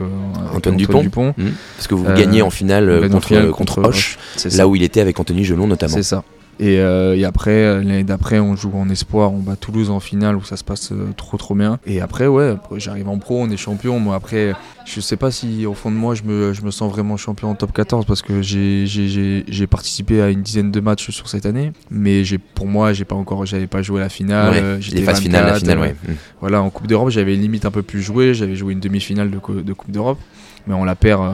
Antoine, 0.53 0.75
Dupont. 0.75 1.33
Mmh. 1.37 1.43
Parce 1.77 1.87
que 1.87 1.95
vous 1.95 2.03
gagnez 2.03 2.41
en 2.41 2.49
finale 2.49 2.64
euh, 2.69 3.09
contre, 3.09 3.49
contre, 3.51 3.83
Hoche, 3.83 4.17
là 4.53 4.67
où 4.67 4.75
il 4.75 4.83
était 4.83 5.01
avec 5.01 5.19
Anthony 5.19 5.43
Gelon 5.43 5.67
notamment. 5.67 5.93
C'est 5.93 6.03
ça. 6.03 6.23
Et, 6.57 6.79
euh, 6.79 7.21
après, 7.27 7.51
euh, 7.51 7.77
l'année 7.83 8.05
d'après, 8.05 8.39
on 8.39 8.55
joue 8.55 8.71
en 8.75 8.87
espoir, 8.89 9.33
on 9.33 9.39
bat 9.39 9.57
Toulouse 9.57 9.89
en 9.89 9.99
finale 9.99 10.37
où 10.37 10.43
ça 10.45 10.55
se 10.55 10.63
passe 10.63 10.93
trop 11.17 11.35
trop 11.35 11.53
bien. 11.53 11.79
Et 11.85 11.99
après, 11.99 12.27
ouais, 12.27 12.55
j'arrive 12.77 13.09
en 13.09 13.17
pro, 13.17 13.41
on 13.41 13.49
est 13.49 13.57
champion. 13.57 13.99
Moi, 13.99 14.15
après, 14.15 14.53
je 14.85 15.01
sais 15.01 15.17
pas 15.17 15.31
si 15.31 15.65
au 15.65 15.73
fond 15.73 15.91
de 15.91 15.97
moi, 15.97 16.15
je 16.15 16.23
me, 16.23 16.53
je 16.53 16.61
me 16.61 16.71
sens 16.71 16.89
vraiment 16.89 17.17
champion 17.17 17.49
en 17.49 17.55
top 17.55 17.73
14 17.73 18.05
parce 18.05 18.21
que 18.21 18.41
j'ai 18.41 19.67
participé 19.67 20.21
à 20.21 20.29
une 20.29 20.43
dizaine 20.43 20.71
de 20.71 20.79
matchs 20.79 21.09
sur 21.09 21.27
cette 21.27 21.45
année. 21.45 21.73
Mais 21.91 22.23
pour 22.53 22.67
moi, 22.67 22.93
j'ai 22.93 23.05
pas 23.05 23.15
encore, 23.15 23.45
j'avais 23.45 23.67
pas 23.67 23.81
joué 23.81 23.99
la 23.99 24.09
finale. 24.09 24.79
Ouais, 24.79 24.79
les 24.93 25.01
phases 25.01 25.19
finales, 25.19 25.47
la 25.47 25.55
finale, 25.55 25.79
ouais. 25.79 25.95
Voilà, 26.39 26.61
en 26.61 26.69
Coupe 26.69 26.87
d'Europe, 26.87 27.09
j'avais 27.09 27.35
limite 27.35 27.65
un 27.65 27.71
peu 27.71 27.81
plus 27.81 28.01
joué. 28.01 28.33
J'avais 28.33 28.55
joué 28.55 28.71
une 28.71 28.79
demi-finale 28.79 29.29
de, 29.29 29.61
de 29.61 29.73
Coupe 29.73 29.91
d'Europe 29.91 30.19
mais 30.67 30.73
on 30.73 30.83
la 30.83 30.95
perd 30.95 31.21
euh, 31.21 31.31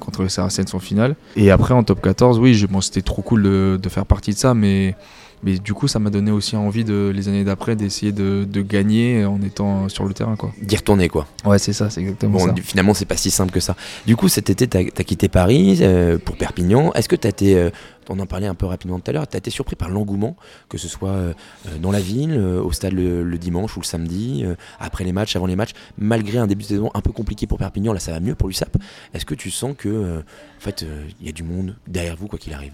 contre 0.00 0.22
le 0.22 0.28
Saracens 0.28 0.74
en 0.74 0.78
finale. 0.78 1.16
Et 1.36 1.50
après 1.50 1.74
en 1.74 1.82
top 1.82 2.00
14, 2.02 2.38
oui, 2.38 2.66
bon, 2.68 2.80
c'était 2.80 3.02
trop 3.02 3.22
cool 3.22 3.42
de, 3.42 3.88
faire 3.88 4.06
partie 4.06 4.32
de 4.32 4.38
ça, 4.38 4.54
mais, 4.54 4.94
mais 5.42 5.58
du 5.58 5.74
coup, 5.74 5.88
ça 5.88 5.98
m'a 5.98 6.10
donné 6.10 6.30
aussi 6.30 6.56
envie 6.56 6.84
de, 6.84 7.12
les 7.14 7.28
années 7.28 7.44
d'après 7.44 7.76
d'essayer 7.76 8.12
de, 8.12 8.46
de, 8.48 8.62
gagner 8.62 9.24
en 9.24 9.40
étant 9.42 9.88
sur 9.88 10.04
le 10.04 10.14
terrain. 10.14 10.36
Quoi. 10.36 10.52
D'y 10.60 10.76
retourner, 10.76 11.08
quoi. 11.08 11.26
Ouais, 11.44 11.58
c'est 11.58 11.72
ça, 11.72 11.90
c'est 11.90 12.00
exactement 12.00 12.38
bon, 12.38 12.46
ça. 12.46 12.54
Finalement, 12.62 12.94
c'est 12.94 13.04
pas 13.04 13.16
si 13.16 13.30
simple 13.30 13.52
que 13.52 13.60
ça. 13.60 13.76
Du 14.06 14.16
coup, 14.16 14.28
cet 14.28 14.50
été, 14.50 14.66
tu 14.66 14.76
as, 14.76 15.04
quitté 15.04 15.28
Paris 15.28 15.78
euh, 15.80 16.18
pour 16.18 16.36
Perpignan. 16.36 16.92
Est-ce 16.94 17.08
que 17.08 17.16
tu 17.16 17.26
as 17.26 17.30
été. 17.30 17.56
Euh, 17.56 17.70
on 18.10 18.18
en 18.18 18.26
parlait 18.26 18.46
un 18.46 18.54
peu 18.54 18.66
rapidement 18.66 18.98
tout 18.98 19.10
à 19.10 19.12
l'heure, 19.12 19.28
tu 19.28 19.36
as 19.36 19.38
été 19.38 19.50
surpris 19.50 19.76
par 19.76 19.88
l'engouement, 19.88 20.36
que 20.68 20.78
ce 20.78 20.88
soit 20.88 21.10
euh, 21.10 21.34
dans 21.80 21.90
la 21.90 22.00
ville, 22.00 22.32
euh, 22.32 22.62
au 22.62 22.72
stade 22.72 22.92
le, 22.92 23.38
dimanche 23.38 23.76
ou 23.76 23.80
le 23.80 23.84
samedi, 23.84 24.42
euh, 24.44 24.54
après 24.78 25.04
les 25.04 25.12
matchs, 25.12 25.36
avant 25.36 25.46
les 25.46 25.56
matchs, 25.56 25.72
malgré 25.98 26.38
un 26.38 26.46
début 26.46 26.62
de 26.62 26.68
saison 26.68 26.90
un 26.94 27.00
peu 27.00 27.12
compliqué 27.12 27.46
pour 27.46 27.58
Perpignan, 27.58 27.92
là 27.92 28.00
ça 28.00 28.12
va 28.12 28.20
mieux 28.20 28.34
pour 28.34 28.48
l'USAP. 28.48 28.76
Est-ce 29.14 29.24
que 29.24 29.34
tu 29.34 29.50
sens 29.50 29.74
que 29.76 30.18
en 30.18 30.60
fait 30.60 30.84
il 31.20 31.26
y 31.26 31.28
a 31.28 31.32
du 31.32 31.42
monde 31.42 31.76
derrière 31.86 32.16
vous 32.16 32.28
quoi 32.28 32.38
qu'il 32.38 32.52
arrive? 32.52 32.72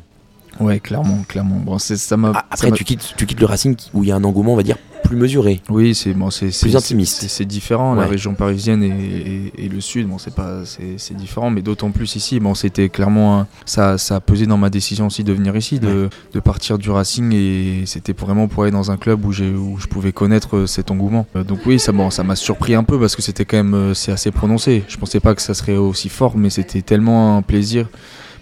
Ouais, 0.60 0.81
clairement, 0.81 1.25
clairement. 1.28 1.56
Bon, 1.56 1.78
ça 1.78 1.94
ah, 2.34 2.44
Après, 2.50 2.70
tu 2.72 2.84
quittes, 2.84 3.14
tu 3.16 3.26
quittes 3.26 3.40
le 3.40 3.46
Racing 3.46 3.76
où 3.94 4.02
il 4.04 4.08
y 4.08 4.12
a 4.12 4.16
un 4.16 4.25
engouement, 4.25 4.52
on 4.52 4.56
va 4.56 4.62
dire, 4.62 4.76
plus 5.02 5.16
mesuré. 5.16 5.60
Oui, 5.69 5.94
c'est 5.94 6.14
bon, 6.14 6.31
c'est 6.31 6.49
plus 6.49 6.76
intimiste. 6.76 7.25
C'est 7.28 7.44
différent. 7.44 7.94
La 7.94 8.06
région 8.06 8.34
parisienne 8.34 8.82
et, 8.82 9.69
le 9.69 9.81
sud, 9.81 10.08
bon, 10.08 10.19
c'est 10.19 10.34
pas, 10.34 10.62
c'est 10.64 11.16
différent, 11.16 11.50
mais 11.50 11.62
d'autant 11.62 11.90
plus 11.90 12.16
ici. 12.16 12.40
Bon, 12.40 12.54
c'était 12.54 12.88
clairement 12.88 13.46
ça, 13.64 13.99
ça 13.99 14.16
a 14.16 14.20
pesé 14.20 14.46
dans 14.46 14.58
ma 14.58 14.70
décision 14.70 15.06
aussi 15.06 15.25
de 15.25 15.32
venir 15.32 15.56
ici, 15.56 15.78
de, 15.78 16.08
de 16.32 16.40
partir 16.40 16.78
du 16.78 16.90
Racing 16.90 17.32
et 17.32 17.84
c'était 17.87 18.12
vraiment 18.12 18.49
pour 18.49 18.62
aller 18.62 18.72
dans 18.72 18.90
un 18.90 18.96
club 18.96 19.25
où, 19.25 19.31
où 19.31 19.78
je 19.78 19.87
pouvais 19.87 20.12
connaître 20.12 20.66
cet 20.66 20.90
engouement. 20.90 21.26
Euh, 21.37 21.44
donc 21.44 21.60
oui, 21.66 21.78
ça, 21.78 21.93
bon, 21.93 22.10
ça 22.10 22.22
m'a 22.22 22.37
surpris 22.37 22.75
un 22.75 22.84
peu 22.84 22.99
parce 22.99 23.16
que 23.16 23.22
c'était 23.22 23.44
quand 23.44 23.56
même, 23.56 23.75
euh, 23.75 23.94
c'est 23.94 24.12
assez 24.12 24.31
prononcé. 24.31 24.84
Je 24.88 24.96
pensais 24.96 25.20
pas 25.20 25.34
que 25.34 25.43
ça 25.43 25.54
serait 25.54 25.76
aussi 25.76 26.08
fort, 26.08 26.37
mais 26.37 26.50
c'était 26.50 26.82
tellement 26.82 27.37
un 27.37 27.43
plaisir 27.43 27.88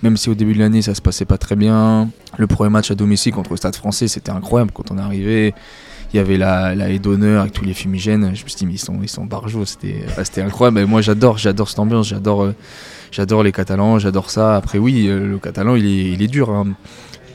même 0.02 0.16
si 0.16 0.30
au 0.30 0.34
début 0.34 0.54
de 0.54 0.58
l'année 0.58 0.82
ça 0.82 0.94
se 0.94 1.02
passait 1.02 1.24
pas 1.24 1.38
très 1.38 1.56
bien. 1.56 2.10
Le 2.36 2.46
premier 2.46 2.70
match 2.70 2.90
à 2.90 2.94
domicile 2.94 3.32
contre 3.32 3.50
le 3.50 3.56
Stade 3.56 3.76
français, 3.76 4.08
c'était 4.08 4.30
incroyable. 4.30 4.70
Quand 4.72 4.90
on 4.90 4.98
est 4.98 5.02
arrivé, 5.02 5.54
il 6.12 6.16
y 6.16 6.20
avait 6.20 6.36
la, 6.36 6.74
la 6.74 6.90
haie 6.90 6.98
d'honneur 6.98 7.42
avec 7.42 7.52
tous 7.52 7.64
les 7.64 7.74
fumigènes. 7.74 8.34
Je 8.34 8.44
me 8.44 8.48
suis 8.48 8.56
dit, 8.56 8.66
mais 8.66 8.74
ils 8.74 8.78
sont, 8.78 8.98
ils 9.02 9.08
sont 9.08 9.24
barjots, 9.24 9.64
c'était, 9.64 10.04
c'était 10.24 10.42
incroyable. 10.42 10.84
moi, 10.86 11.02
j'adore, 11.02 11.38
j'adore 11.38 11.68
cette 11.68 11.78
ambiance, 11.78 12.08
j'adore, 12.08 12.42
euh, 12.42 12.54
j'adore 13.12 13.42
les 13.42 13.52
Catalans, 13.52 13.98
j'adore 13.98 14.30
ça. 14.30 14.56
Après, 14.56 14.78
oui, 14.78 15.06
euh, 15.06 15.26
le 15.26 15.38
Catalan, 15.38 15.76
il 15.76 15.86
est, 15.86 16.12
il 16.12 16.28
dur. 16.28 16.50
Hein 16.50 16.74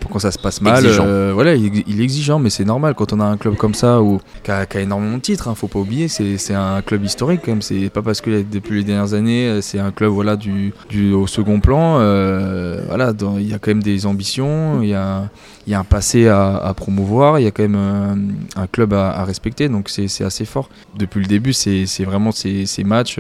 quand 0.10 0.20
ça 0.20 0.32
se 0.32 0.40
passe 0.40 0.62
mal. 0.62 0.84
Euh, 0.86 1.32
voilà, 1.34 1.56
il, 1.56 2.00
est 2.00 2.04
exigeant, 2.04 2.40
mais 2.40 2.50
c'est 2.50 2.66
normal 2.66 2.94
quand 2.96 3.14
on 3.14 3.20
a 3.20 3.26
un 3.26 3.38
club 3.38 3.56
comme 3.56 3.74
ça 3.74 4.02
où, 4.02 4.20
qui, 4.44 4.52
a, 4.52 4.66
énormément 4.76 5.18
de 5.18 5.22
titres. 5.22 5.48
Hein, 5.48 5.56
faut 5.56 5.68
pas 5.68 5.80
oublier, 5.80 6.08
c'est 6.08 6.54
un 6.54 6.82
club 6.82 7.04
historique 7.04 7.42
quand 7.44 7.52
même. 7.52 7.62
C'est 7.62 7.90
pas 7.90 8.02
parce 8.02 8.22
que 8.22 8.44
depuis 8.44 8.80
les 8.80 8.84
dernières 8.84 9.14
années, 9.14 9.48
euh, 9.48 9.62
c'est 9.62 9.80
un 9.80 9.92
club 9.92 10.12
voilà 10.12 10.36
du, 10.36 10.74
du 10.90 11.14
au 11.14 11.28
second 11.28 11.60
plan. 11.60 11.98
Euh, 12.00 12.84
voilà, 12.88 13.14
il 13.38 13.50
y 13.50 13.54
a 13.54 13.60
quand 13.60 13.72
même 13.72 13.84
des 13.84 14.06
ambitions, 14.06 14.82
il 14.82 14.90
y 14.90 14.94
a, 14.94 15.30
y 15.68 15.74
a 15.74 15.80
un 15.80 15.84
passé 15.84 16.28
à, 16.28 16.74
promouvoir, 16.76 17.40
il 17.40 17.44
y 17.44 17.48
a 17.48 17.52
quand 17.52 17.64
même 17.68 18.36
un, 18.56 18.68
club 18.68 18.94
à, 18.94 19.24
respecter. 19.24 19.70
Donc 19.70 19.90
c'est 19.90 20.24
assez 20.24 20.46
fort. 20.46 20.70
Depuis 20.98 21.20
le 21.20 21.28
début, 21.28 21.54
c'est 21.54 21.86
vraiment 22.04 22.32
ces, 22.32 22.66
ces 22.66 22.84
matchs 22.84 23.20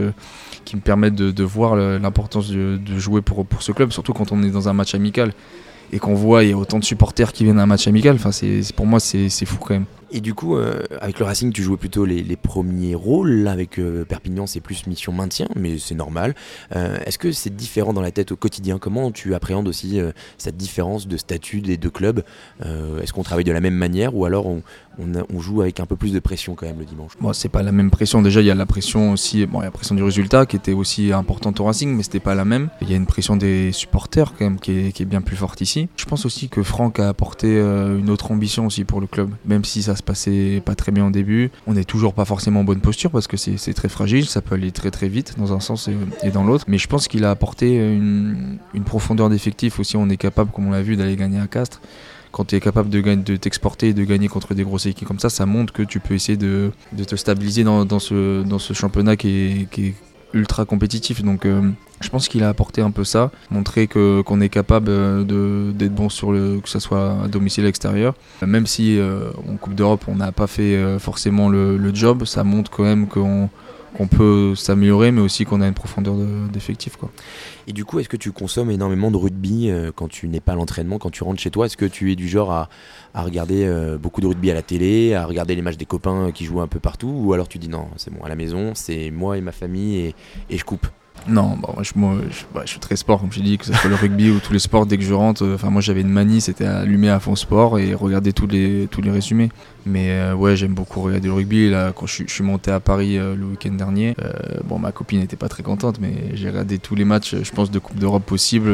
qui 0.63 0.75
me 0.75 0.81
permettent 0.81 1.15
de, 1.15 1.31
de 1.31 1.43
voir 1.43 1.75
l'importance 1.75 2.49
de, 2.49 2.77
de, 2.77 2.97
jouer 2.97 3.21
pour, 3.21 3.45
pour 3.45 3.61
ce 3.61 3.71
club, 3.71 3.91
surtout 3.91 4.13
quand 4.13 4.31
on 4.31 4.41
est 4.41 4.49
dans 4.49 4.67
un 4.67 4.73
match 4.73 4.95
amical 4.95 5.31
et 5.91 5.99
qu'on 5.99 6.13
voit 6.13 6.43
il 6.43 6.49
y 6.49 6.53
a 6.53 6.57
autant 6.57 6.79
de 6.79 6.83
supporters 6.83 7.31
qui 7.31 7.43
viennent 7.43 7.59
à 7.59 7.63
un 7.63 7.67
match 7.67 7.87
amical. 7.87 8.17
C'est 8.31 8.73
pour 8.75 8.85
moi 8.85 8.99
c'est 8.99 9.29
fou 9.45 9.57
quand 9.59 9.73
même. 9.73 9.85
Et 10.11 10.21
du 10.21 10.33
coup, 10.33 10.55
euh, 10.55 10.83
avec 11.01 11.19
le 11.19 11.25
Racing, 11.25 11.51
tu 11.51 11.63
jouais 11.63 11.77
plutôt 11.77 12.05
les, 12.05 12.35
premiers 12.35 12.95
rôles. 12.95 13.47
Avec 13.47 13.79
euh, 13.79 14.05
Perpignan, 14.05 14.47
c'est 14.47 14.59
plus 14.59 14.87
mission 14.87 15.11
maintien, 15.11 15.47
mais 15.55 15.77
c'est 15.77 15.95
normal. 15.95 16.35
Euh, 16.75 16.97
est-ce 17.05 17.17
que 17.17 17.31
c'est 17.31 17.55
différent 17.55 17.93
dans 17.93 18.01
la 18.01 18.11
tête 18.11 18.31
au 18.31 18.35
quotidien? 18.35 18.77
Comment 18.77 19.11
tu 19.11 19.33
appréhendes 19.33 19.67
aussi 19.67 19.99
cette 20.37 20.57
différence 20.57 21.07
de 21.07 21.17
statut 21.17 21.61
des 21.61 21.77
deux 21.77 21.89
clubs? 21.89 22.23
Est-ce 22.61 23.13
qu'on 23.13 23.23
travaille 23.23 23.43
de 23.43 23.51
la 23.51 23.61
même 23.61 23.75
manière 23.75 24.15
ou 24.15 24.25
alors 24.25 24.47
on, 24.47 24.61
joue 25.39 25.61
avec 25.61 25.79
un 25.79 25.85
peu 25.85 25.95
plus 25.95 26.13
de 26.13 26.19
pression 26.19 26.55
quand 26.55 26.65
même 26.65 26.79
le 26.79 26.85
dimanche? 26.85 27.11
Moi, 27.19 27.33
c'est 27.33 27.49
pas 27.49 27.63
la 27.63 27.71
même 27.71 27.91
pression. 27.91 28.21
Déjà, 28.21 28.41
il 28.41 28.47
y 28.47 28.51
a 28.51 28.55
la 28.55 28.65
pression 28.65 29.11
aussi, 29.11 29.45
bon, 29.45 29.59
la 29.59 29.71
pression 29.71 29.95
du 29.95 30.03
résultat 30.03 30.45
qui 30.45 30.55
était 30.55 30.73
aussi 30.73 31.11
importante 31.11 31.59
au 31.59 31.65
Racing, 31.65 31.95
mais 31.95 32.03
c'était 32.03 32.19
pas 32.19 32.35
la 32.35 32.45
même. 32.45 32.69
Il 32.81 32.89
y 32.89 32.93
a 32.93 32.97
une 32.97 33.05
pression 33.05 33.35
des 33.35 33.71
supporters 33.71 34.33
quand 34.33 34.45
même 34.45 34.59
qui 34.59 34.71
est, 34.71 34.91
qui 34.91 35.03
est, 35.03 35.05
bien 35.05 35.21
plus 35.21 35.35
forte 35.35 35.61
ici. 35.61 35.87
Je 35.97 36.05
pense 36.05 36.25
aussi 36.25 36.49
que 36.49 36.63
Franck 36.63 36.99
a 36.99 37.09
apporté 37.09 37.57
une 37.57 38.09
autre 38.09 38.31
ambition 38.31 38.65
aussi 38.65 38.83
pour 38.83 39.01
le 39.01 39.07
club, 39.07 39.29
même 39.45 39.65
si 39.65 39.83
ça 39.83 39.94
se 39.95 40.03
passait 40.03 40.61
pas 40.63 40.75
très 40.75 40.91
bien 40.91 41.07
au 41.07 41.11
début. 41.11 41.51
On 41.67 41.73
n'est 41.73 41.83
toujours 41.83 42.13
pas 42.13 42.25
forcément 42.25 42.61
en 42.61 42.63
bonne 42.63 42.81
posture 42.81 43.11
parce 43.11 43.27
que 43.27 43.37
c'est 43.37 43.73
très 43.73 43.89
fragile, 43.89 44.25
ça 44.25 44.41
peut 44.41 44.55
aller 44.55 44.71
très 44.71 44.91
très 44.91 45.07
vite 45.07 45.35
dans 45.37 45.53
un 45.53 45.59
sens 45.59 45.89
et, 46.23 46.31
dans 46.31 46.43
l'autre. 46.43 46.65
Mais 46.67 46.77
je 46.77 46.87
pense 46.87 47.07
qu'il 47.07 47.25
a 47.25 47.31
apporté 47.31 47.75
une, 47.75 48.59
profondeur 48.85 49.29
d'effectif 49.29 49.79
aussi. 49.79 49.97
On 49.97 50.09
est 50.09 50.17
capable, 50.17 50.51
comme 50.51 50.67
on 50.67 50.71
l'a 50.71 50.81
vu, 50.81 50.95
d'aller 50.95 51.15
gagner 51.15 51.39
à 51.39 51.47
Castres 51.47 51.81
quand 52.31 52.43
tu 52.43 52.55
es 52.57 52.59
capable 52.59 52.89
de, 52.89 52.99
de 52.99 53.35
t'exporter 53.37 53.89
et 53.89 53.93
de 53.93 54.03
gagner 54.03 54.27
contre 54.27 54.53
des 54.53 54.63
grosses 54.63 54.87
équipes 54.87 55.07
comme 55.07 55.19
ça, 55.19 55.29
ça 55.29 55.45
montre 55.45 55.71
que 55.71 55.83
tu 55.83 56.01
peux 56.01 56.15
essayer 56.15 56.37
de, 56.37 56.71
te 57.07 57.15
stabiliser 57.15 57.63
dans, 57.63 57.99
ce, 57.99 58.43
dans 58.43 58.59
ce 58.59 58.73
championnat 58.73 59.15
qui 59.15 59.67
est, 59.77 59.93
ultra 60.33 60.65
compétitif. 60.65 61.23
Donc 61.23 61.45
euh, 61.45 61.71
je 62.01 62.09
pense 62.09 62.27
qu'il 62.27 62.43
a 62.43 62.49
apporté 62.49 62.81
un 62.81 62.91
peu 62.91 63.03
ça, 63.03 63.31
montrer 63.49 63.87
que 63.87 64.21
qu'on 64.21 64.41
est 64.41 64.49
capable 64.49 64.87
euh, 64.89 65.71
d'être 65.71 65.95
bon 65.95 66.09
sur 66.09 66.31
le 66.31 66.59
que 66.59 66.69
ce 66.69 66.79
soit 66.79 67.23
à 67.23 67.27
domicile 67.27 67.65
extérieur. 67.65 68.15
Même 68.45 68.67
si 68.67 68.99
euh, 68.99 69.29
en 69.49 69.55
Coupe 69.57 69.75
d'Europe 69.75 70.05
on 70.07 70.15
n'a 70.15 70.31
pas 70.31 70.47
fait 70.47 70.99
forcément 70.99 71.49
le, 71.49 71.93
job, 71.93 72.25
ça 72.25 72.43
montre 72.43 72.71
quand 72.71 72.83
même 72.83 73.07
qu'on 73.07 73.49
qu'on 73.95 74.07
peut 74.07 74.53
s'améliorer, 74.55 75.11
mais 75.11 75.21
aussi 75.21 75.45
qu'on 75.45 75.61
a 75.61 75.67
une 75.67 75.73
profondeur 75.73 76.15
de- 76.15 76.47
d'effectif. 76.51 76.97
Et 77.67 77.73
du 77.73 77.85
coup, 77.85 77.99
est-ce 77.99 78.09
que 78.09 78.17
tu 78.17 78.31
consommes 78.31 78.69
énormément 78.69 79.11
de 79.11 79.17
rugby 79.17 79.69
euh, 79.69 79.91
quand 79.95 80.07
tu 80.07 80.27
n'es 80.27 80.39
pas 80.39 80.53
à 80.53 80.55
l'entraînement, 80.55 80.99
quand 80.99 81.09
tu 81.09 81.23
rentres 81.23 81.41
chez 81.41 81.51
toi? 81.51 81.65
Est-ce 81.65 81.77
que 81.77 81.85
tu 81.85 82.11
es 82.11 82.15
du 82.15 82.27
genre 82.27 82.51
à, 82.51 82.69
regarder 83.15 83.65
euh, 83.65 83.97
beaucoup 83.97 84.21
de 84.21 84.27
rugby 84.27 84.51
à 84.51 84.53
la 84.53 84.61
télé, 84.61 85.13
à 85.13 85.25
regarder 85.25 85.55
les 85.55 85.61
matchs 85.61 85.77
des 85.77 85.85
copains 85.85 86.31
qui 86.31 86.45
jouent 86.45 86.61
un 86.61 86.67
peu 86.67 86.79
partout? 86.79 87.07
Ou 87.09 87.33
alors 87.33 87.47
tu 87.47 87.57
dis 87.57 87.69
non, 87.69 87.87
c'est 87.95 88.13
bon, 88.13 88.23
à 88.23 88.29
la 88.29 88.35
maison, 88.35 88.73
c'est 88.75 89.11
moi 89.11 89.37
et 89.37 89.41
ma 89.41 89.51
famille 89.51 90.13
et 90.49 90.57
je 90.57 90.63
coupe? 90.63 90.87
Non, 91.27 91.57
bah, 91.61 91.73
moi, 91.95 92.17
bah, 92.53 92.61
je 92.65 92.69
suis 92.71 92.79
très 92.79 92.95
sport, 92.95 93.19
comme 93.19 93.31
je 93.31 93.39
dit, 93.39 93.57
que 93.57 93.65
ce 93.65 93.73
soit 93.73 93.89
le 93.89 93.95
rugby 93.95 94.29
ou 94.29 94.39
tous 94.39 94.53
les 94.53 94.59
sports. 94.59 94.85
Dès 94.85 94.97
que 94.97 95.03
je 95.03 95.13
rentre, 95.13 95.43
euh, 95.43 95.55
enfin 95.55 95.69
moi 95.71 95.81
j'avais 95.81 96.01
une 96.01 96.09
manie, 96.09 96.39
c'était 96.39 96.65
allumer 96.65 97.09
à 97.09 97.19
fond 97.19 97.35
sport 97.35 97.79
et 97.79 97.93
regarder 97.95 98.31
tous 98.31 98.45
les 98.47 98.87
tous 98.91 99.01
résumés. 99.09 99.49
Mais 99.87 100.11
euh, 100.11 100.35
ouais, 100.35 100.55
j'aime 100.55 100.73
beaucoup 100.73 101.01
regarder 101.01 101.27
le 101.27 101.33
rugby. 101.33 101.71
Quand 101.95 102.05
je, 102.05 102.13
suis- 102.13 102.43
monté 102.43 102.69
à 102.71 102.79
Paris 102.79 103.17
euh, 103.17 103.35
le 103.35 103.45
week-end 103.45 103.71
dernier, 103.71 104.15
bon, 104.65 104.77
ma 104.77 104.91
copine 104.91 105.19
n'était 105.19 105.35
pas 105.35 105.49
très 105.49 105.63
contente, 105.63 105.99
mais 105.99 106.13
j'ai 106.35 106.49
regardé 106.49 106.77
tous 106.77 106.95
les 106.95 107.05
matchs, 107.05 107.35
je 107.41 107.51
pense, 107.51 107.71
de 107.71 107.79
Coupe 107.79 107.97
d'Europe 107.97 108.23
possibles, 108.25 108.69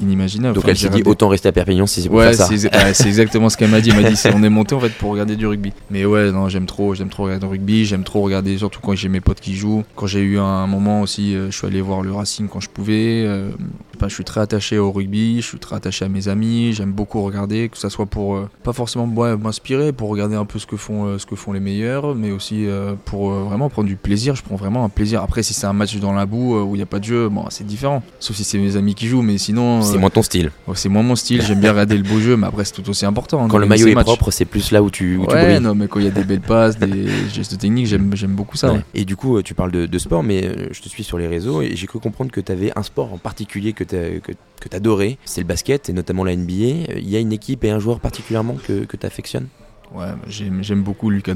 Donc 0.00 0.58
Enfin, 0.58 0.68
elle 0.68 0.76
s'est 0.76 0.88
dit 0.88 0.94
regardé- 0.96 1.10
autant 1.10 1.28
rester 1.28 1.48
à 1.48 1.52
Perpignan 1.52 1.86
si 1.86 2.02
c'est 2.02 2.08
pour 2.08 2.18
Ouais, 2.18 2.24
faire 2.34 2.34
ça. 2.34 2.46
c'est 2.48 2.54
exa- 2.68 2.84
ouais, 2.84 2.94
c'est 2.94 3.06
exactement 3.06 3.48
ce 3.48 3.56
qu'elle 3.56 3.70
m'a 3.70 3.80
dit. 3.80 3.90
Elle 3.90 4.02
m'a 4.02 4.10
dit 4.10 4.20
on 4.34 4.42
est 4.42 4.48
monté 4.48 4.74
en 4.74 4.80
fait 4.80 4.92
pour 4.94 5.12
regarder 5.12 5.36
du 5.36 5.46
rugby. 5.46 5.72
Mais 5.90 6.04
ouais, 6.04 6.32
non, 6.32 6.48
j'aime 6.48 6.66
trop, 6.66 6.94
j'aime 6.94 7.08
trop 7.10 7.24
regarder 7.24 7.44
le 7.46 7.50
rugby. 7.50 7.84
J'aime 7.84 8.02
trop 8.04 8.20
regarder, 8.22 8.58
surtout 8.58 8.80
quand 8.82 8.94
j'ai 8.94 9.08
mes 9.08 9.20
potes 9.20 9.40
qui 9.40 9.54
jouent. 9.54 9.84
Quand 9.94 10.06
j'ai 10.06 10.20
eu 10.20 10.38
un 10.38 10.66
moment 10.66 11.00
aussi, 11.02 11.34
euh, 11.36 11.50
je 11.50 11.56
suis 11.56 11.66
allé 11.66 11.80
voir 11.80 12.02
le 12.02 12.12
Racing 12.12 12.48
quand 12.48 12.60
je 12.60 12.68
pouvais. 12.70 13.24
euh, 13.24 13.50
enfin, 13.96 14.08
je 14.08 14.14
suis 14.14 14.24
très 14.24 14.40
attaché 14.40 14.78
au 14.78 14.90
rugby. 14.90 15.40
Je 15.40 15.46
suis 15.46 15.58
très 15.58 15.76
attaché 15.76 16.04
à 16.04 16.08
mes 16.08 16.26
amis. 16.28 16.72
J'aime 16.72 16.92
beaucoup 16.92 17.22
regarder, 17.22 17.68
que 17.68 17.78
ça 17.78 17.88
soit 17.90 18.06
pour 18.06 18.34
euh, 18.36 18.48
pas 18.64 18.72
forcément 18.72 19.06
ouais, 19.06 19.36
m'inspirer, 19.36 19.92
pour 19.92 20.08
regarder 20.08 20.34
un 20.34 20.44
peu 20.44 20.58
ce 20.58 20.66
que 20.66 20.76
font, 20.76 21.06
euh, 21.06 21.18
ce 21.18 21.26
que 21.26 21.36
font 21.36 21.52
les 21.52 21.60
meilleurs, 21.60 22.14
mais 22.16 22.32
aussi 22.32 22.66
euh, 22.66 22.94
pour 23.04 23.30
vraiment 23.30 23.68
prendre 23.68 23.88
du 23.88 23.96
plaisir. 23.96 24.34
Je 24.34 24.42
prends 24.42 24.56
vraiment 24.56 24.84
un 24.84 24.88
plaisir. 24.88 25.22
Après, 25.22 25.42
si 25.44 25.54
c'est 25.54 25.66
un 25.66 25.72
match 25.72 25.96
dans 25.98 26.12
la 26.12 26.26
boue 26.26 26.58
où 26.58 26.74
il 26.74 26.78
n'y 26.78 26.82
a 26.82 26.86
pas 26.86 26.98
de 26.98 27.04
jeu, 27.04 27.28
bon, 27.28 27.44
c'est 27.50 27.64
différent. 27.66 28.02
Sauf 28.18 28.36
si 28.36 28.44
c'est 28.44 28.58
mes 28.58 28.76
amis 28.76 28.94
qui 28.96 29.06
jouent, 29.06 29.22
mais 29.22 29.38
sinon. 29.38 29.82
C'est 29.84 29.96
euh, 29.96 30.00
moins 30.00 30.10
ton 30.10 30.22
style. 30.22 30.50
C'est 30.74 30.88
moins 30.88 31.02
mon 31.02 31.16
style, 31.16 31.42
j'aime 31.42 31.60
bien 31.60 31.70
regarder 31.72 31.96
le 31.96 32.02
beau 32.02 32.18
jeu, 32.20 32.36
mais 32.36 32.46
après 32.46 32.64
c'est 32.64 32.72
tout 32.72 32.88
aussi 32.90 33.04
important. 33.06 33.44
hein, 33.44 33.48
Quand 33.48 33.58
le 33.58 33.66
maillot 33.66 33.86
est 33.88 33.94
matchs. 33.94 34.04
propre, 34.06 34.30
c'est 34.30 34.44
plus 34.44 34.70
là 34.70 34.82
où 34.82 34.90
tu, 34.90 35.16
où 35.16 35.26
tu 35.26 35.34
ouais, 35.34 35.44
brilles. 35.44 35.60
non, 35.60 35.74
mais 35.74 35.86
quand 35.88 36.00
il 36.00 36.06
y 36.06 36.08
a 36.08 36.12
des 36.12 36.24
belles 36.24 36.40
passes, 36.40 36.78
des 36.78 37.06
gestes 37.32 37.58
techniques, 37.58 37.86
j'aime, 37.86 38.10
beaucoup 38.28 38.56
ça. 38.56 38.68
Ouais. 38.68 38.74
ouais. 38.78 38.84
Et 38.94 39.04
du 39.04 39.16
coup, 39.16 39.40
tu 39.42 39.54
parles 39.54 39.70
de, 39.72 39.86
de 39.86 39.98
sport, 39.98 40.22
mais 40.22 40.44
euh, 40.44 40.68
je 40.72 40.80
te 40.80 40.88
suis 40.88 41.04
sur 41.04 41.18
les 41.18 41.26
réseaux 41.28 41.62
et 41.62 41.76
j'ai 41.76 41.86
cru 41.86 41.98
comprendre 42.00 42.30
que 42.30 42.40
tu 42.40 42.50
avais 42.52 42.72
un 42.76 42.82
sport 42.82 43.12
en 43.12 43.18
particulier 43.18 43.72
que 43.72 43.84
tu 43.84 44.20
que, 44.20 44.32
que 44.32 44.76
adorais, 44.76 45.18
c'est 45.24 45.40
le 45.40 45.46
basket 45.46 45.88
et 45.88 45.92
notamment 45.92 46.24
la 46.24 46.34
NBA. 46.34 46.52
Euh, 46.54 46.84
Il 46.98 47.08
y 47.10 47.16
a 47.16 47.20
une 47.20 47.32
équipe 47.32 47.62
et 47.64 47.70
un 47.70 47.78
joueur 47.78 48.00
particulièrement 48.00 48.56
que, 48.66 48.84
que 48.84 48.96
tu 48.96 49.06
affectionnes 49.06 49.46
Ouais, 49.94 50.06
j'aime, 50.28 50.58
j'aime 50.62 50.82
beaucoup 50.82 51.08
Lucas. 51.10 51.34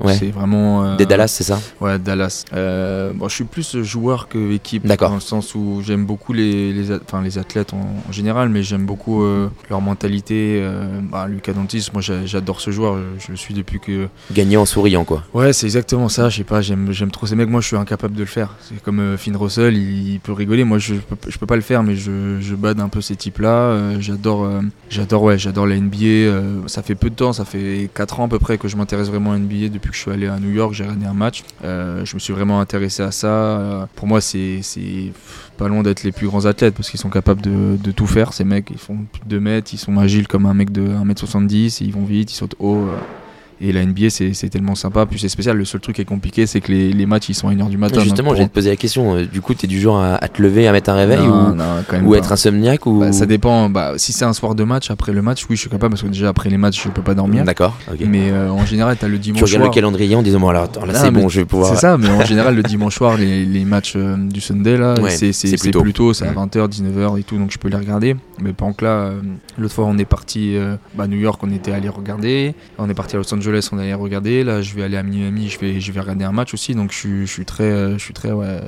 Ouais. 0.00 0.14
C'est 0.14 0.30
vraiment. 0.30 0.84
euh, 0.84 0.96
Des 0.96 1.06
Dallas, 1.06 1.28
c'est 1.28 1.44
ça 1.44 1.60
Ouais, 1.80 1.98
Dallas. 1.98 2.44
Euh, 2.52 3.12
bon, 3.14 3.28
je 3.28 3.34
suis 3.36 3.44
plus 3.44 3.80
joueur 3.82 4.28
que 4.28 4.52
équipe. 4.52 4.84
D'accord. 4.86 5.10
Dans 5.10 5.14
le 5.14 5.20
sens 5.20 5.54
où 5.54 5.80
j'aime 5.84 6.04
beaucoup 6.04 6.32
les, 6.32 6.74
enfin, 7.06 7.22
les 7.22 7.38
athlètes 7.38 7.72
en, 7.72 7.94
en 8.08 8.12
général, 8.12 8.48
mais 8.48 8.62
j'aime 8.64 8.84
beaucoup 8.84 9.22
euh, 9.22 9.48
leur 9.70 9.80
mentalité. 9.80 10.58
Euh, 10.62 11.00
bah, 11.02 11.26
Lucas 11.28 11.52
Doncic, 11.52 11.92
moi 11.92 12.02
j'a- 12.02 12.26
j'adore 12.26 12.60
ce 12.60 12.70
joueur. 12.72 12.96
Je, 13.18 13.26
je 13.26 13.30
le 13.30 13.36
suis 13.36 13.54
depuis 13.54 13.78
que. 13.78 14.08
Gagner 14.32 14.56
en 14.56 14.66
souriant, 14.66 15.04
quoi. 15.04 15.22
Ouais, 15.32 15.52
c'est 15.52 15.66
exactement 15.66 16.08
ça. 16.08 16.28
Je 16.28 16.38
sais 16.38 16.44
pas, 16.44 16.60
j'aime, 16.60 16.90
j'aime 16.90 17.12
trop 17.12 17.26
ces 17.26 17.36
mecs. 17.36 17.48
Moi, 17.48 17.60
je 17.60 17.68
suis 17.68 17.76
incapable 17.76 18.14
de 18.14 18.20
le 18.20 18.26
faire. 18.26 18.56
C'est 18.62 18.82
comme 18.82 19.16
Finn 19.16 19.36
Russell, 19.36 19.76
il, 19.76 20.14
il 20.14 20.20
peut 20.20 20.32
rigoler. 20.32 20.64
Moi, 20.64 20.78
je 20.78 20.94
peux, 20.94 21.30
je 21.30 21.38
peux 21.38 21.46
pas 21.46 21.56
le 21.56 21.62
faire, 21.62 21.84
mais 21.84 21.94
je, 21.94 22.40
je 22.40 22.54
bade 22.56 22.80
un 22.80 22.88
peu 22.88 23.00
ces 23.00 23.14
types-là. 23.14 24.00
J'adore, 24.00 24.48
j'adore, 24.90 25.22
ouais, 25.22 25.38
j'adore 25.38 25.66
la 25.68 25.76
NBA. 25.78 26.66
Ça 26.66 26.82
fait 26.82 26.94
peu 26.96 27.10
de 27.10 27.14
temps, 27.14 27.32
ça 27.32 27.44
fait 27.44 27.83
4 27.92 28.20
ans 28.20 28.26
à 28.26 28.28
peu 28.28 28.38
près 28.38 28.58
que 28.58 28.68
je 28.68 28.76
m'intéresse 28.76 29.08
vraiment 29.08 29.32
à 29.32 29.38
NBA 29.38 29.68
depuis 29.68 29.90
que 29.90 29.96
je 29.96 30.00
suis 30.00 30.10
allé 30.10 30.26
à 30.26 30.38
New 30.38 30.50
York. 30.50 30.74
J'ai 30.74 30.84
regardé 30.84 31.06
un 31.06 31.14
match. 31.14 31.42
Euh, 31.64 32.04
je 32.04 32.14
me 32.14 32.20
suis 32.20 32.32
vraiment 32.32 32.60
intéressé 32.60 33.02
à 33.02 33.10
ça. 33.10 33.26
Euh, 33.28 33.86
pour 33.96 34.06
moi, 34.06 34.20
c'est, 34.20 34.60
pas 35.56 35.68
loin 35.68 35.82
d'être 35.82 36.02
les 36.02 36.12
plus 36.12 36.26
grands 36.26 36.46
athlètes 36.46 36.74
parce 36.74 36.90
qu'ils 36.90 37.00
sont 37.00 37.10
capables 37.10 37.40
de, 37.40 37.76
de 37.76 37.90
tout 37.92 38.06
faire. 38.06 38.32
Ces 38.32 38.44
mecs, 38.44 38.70
ils 38.70 38.78
font 38.78 38.98
plus 39.12 39.22
de 39.24 39.28
2 39.28 39.40
mètres, 39.40 39.70
ils 39.72 39.78
sont 39.78 39.98
agiles 39.98 40.26
comme 40.26 40.46
un 40.46 40.54
mec 40.54 40.72
de 40.72 40.82
1m70, 40.82 41.82
ils 41.84 41.92
vont 41.92 42.04
vite, 42.04 42.32
ils 42.32 42.36
sautent 42.36 42.56
haut. 42.58 42.88
euh. 42.88 42.96
Et 43.60 43.72
la 43.72 43.84
NBA, 43.84 44.10
c'est 44.10 44.48
tellement 44.48 44.74
sympa. 44.74 45.06
Puis 45.06 45.18
c'est 45.18 45.28
spécial. 45.28 45.56
Le 45.56 45.64
seul 45.64 45.80
truc 45.80 45.96
qui 45.96 46.02
est 46.02 46.04
compliqué, 46.04 46.46
c'est 46.46 46.60
que 46.60 46.72
les, 46.72 46.92
les 46.92 47.06
matchs, 47.06 47.28
ils 47.28 47.34
sont 47.34 47.48
à 47.48 47.52
1h 47.52 47.68
du 47.68 47.78
matin. 47.78 48.00
Justement, 48.00 48.30
pour- 48.34 48.38
te 48.38 48.44
posé 48.52 48.70
la 48.70 48.76
question. 48.76 49.14
euh, 49.16 49.24
Du 49.26 49.40
coup, 49.40 49.54
tu 49.54 49.66
es 49.66 49.68
du 49.68 49.80
genre 49.80 49.98
à, 50.00 50.16
à 50.16 50.28
te 50.28 50.42
lever, 50.42 50.66
à 50.68 50.72
mettre 50.72 50.90
un 50.90 50.94
réveil 50.94 51.18
Non, 51.18 51.50
ou, 51.52 51.54
non, 51.54 51.64
ou 52.04 52.14
être 52.14 52.32
insomniaque 52.32 52.86
ou... 52.86 53.00
Bah, 53.00 53.12
ça 53.12 53.26
dépend. 53.26 53.70
Bah, 53.70 53.92
si 53.96 54.12
c'est 54.12 54.24
un 54.24 54.32
soir 54.32 54.54
de 54.54 54.64
match, 54.64 54.90
après 54.90 55.12
le 55.12 55.22
match, 55.22 55.44
oui, 55.48 55.56
je 55.56 55.60
suis 55.62 55.70
capable 55.70 55.92
parce 55.94 56.02
que 56.02 56.08
déjà 56.08 56.28
après 56.28 56.50
les 56.50 56.58
matchs, 56.58 56.82
je 56.84 56.88
peux 56.88 57.02
pas 57.02 57.14
dormir. 57.14 57.44
D'accord, 57.44 57.78
ok. 57.90 58.00
Mais 58.06 58.30
euh, 58.30 58.50
en 58.50 58.66
général, 58.66 58.96
t'as 58.98 59.08
le 59.08 59.18
dimanche 59.18 59.38
Tu 59.38 59.44
regardes 59.44 59.62
soir. 59.62 59.70
le 59.70 59.74
calendrier 59.74 60.16
en 60.16 60.22
disant, 60.22 60.40
bon, 60.40 60.48
alors 60.48 60.64
attends, 60.64 60.84
là 60.84 60.92
Ah, 60.96 61.00
c'est 61.04 61.10
bon, 61.10 61.28
je 61.28 61.40
vais 61.40 61.46
pouvoir. 61.46 61.70
C'est 61.74 61.80
ça, 61.80 61.96
mais 61.96 62.08
en 62.08 62.24
général, 62.24 62.54
le 62.56 62.62
dimanche 62.62 62.96
soir, 62.96 63.16
les, 63.16 63.44
les 63.44 63.64
matchs 63.64 63.94
euh, 63.96 64.16
du 64.16 64.40
Sunday, 64.40 64.76
là, 64.76 64.94
Ouais, 65.00 65.10
c'est 65.10 65.32
c'est- 65.32 65.48
plus 65.56 65.70
c'est 66.12 66.26
à 66.26 66.30
Mm. 66.32 66.34
20h, 66.34 66.68
19h 66.68 67.18
et 67.18 67.22
tout, 67.22 67.36
donc 67.38 67.50
je 67.52 67.58
peux 67.58 67.68
les 67.68 67.76
regarder. 67.76 68.16
Mais 68.38 68.52
pas 68.52 68.72
que 68.72 68.84
là, 68.84 68.90
euh, 68.90 69.22
l'autre 69.58 69.74
fois, 69.74 69.84
on 69.86 69.96
est 69.98 70.04
parti 70.04 70.56
euh, 70.56 70.76
bah, 70.94 71.04
à 71.04 71.06
New 71.06 71.18
York, 71.18 71.40
on 71.42 71.50
était 71.50 71.72
allé 71.72 71.88
regarder. 71.88 72.54
On 72.78 72.88
est 72.90 72.94
parti 72.94 73.16
à 73.16 73.18
Los 73.18 73.32
Angeles, 73.34 73.68
on 73.72 73.78
allait 73.78 73.94
regarder. 73.94 74.44
Là, 74.44 74.62
je 74.62 74.74
vais 74.74 74.82
aller 74.82 74.96
à 74.96 75.02
Miami, 75.02 75.48
je 75.48 75.58
vais, 75.58 75.80
je 75.80 75.92
vais 75.92 76.00
regarder 76.00 76.24
un 76.24 76.32
match 76.32 76.54
aussi, 76.54 76.74
donc 76.74 76.92
je 76.92 76.98
suis, 76.98 77.26
je 77.26 77.32
suis 77.32 77.44
très. 77.44 77.64
euh, 77.64 77.98
je 77.98 78.02
suis 78.02 78.14
très 78.14 78.32
ouais, 78.32 78.60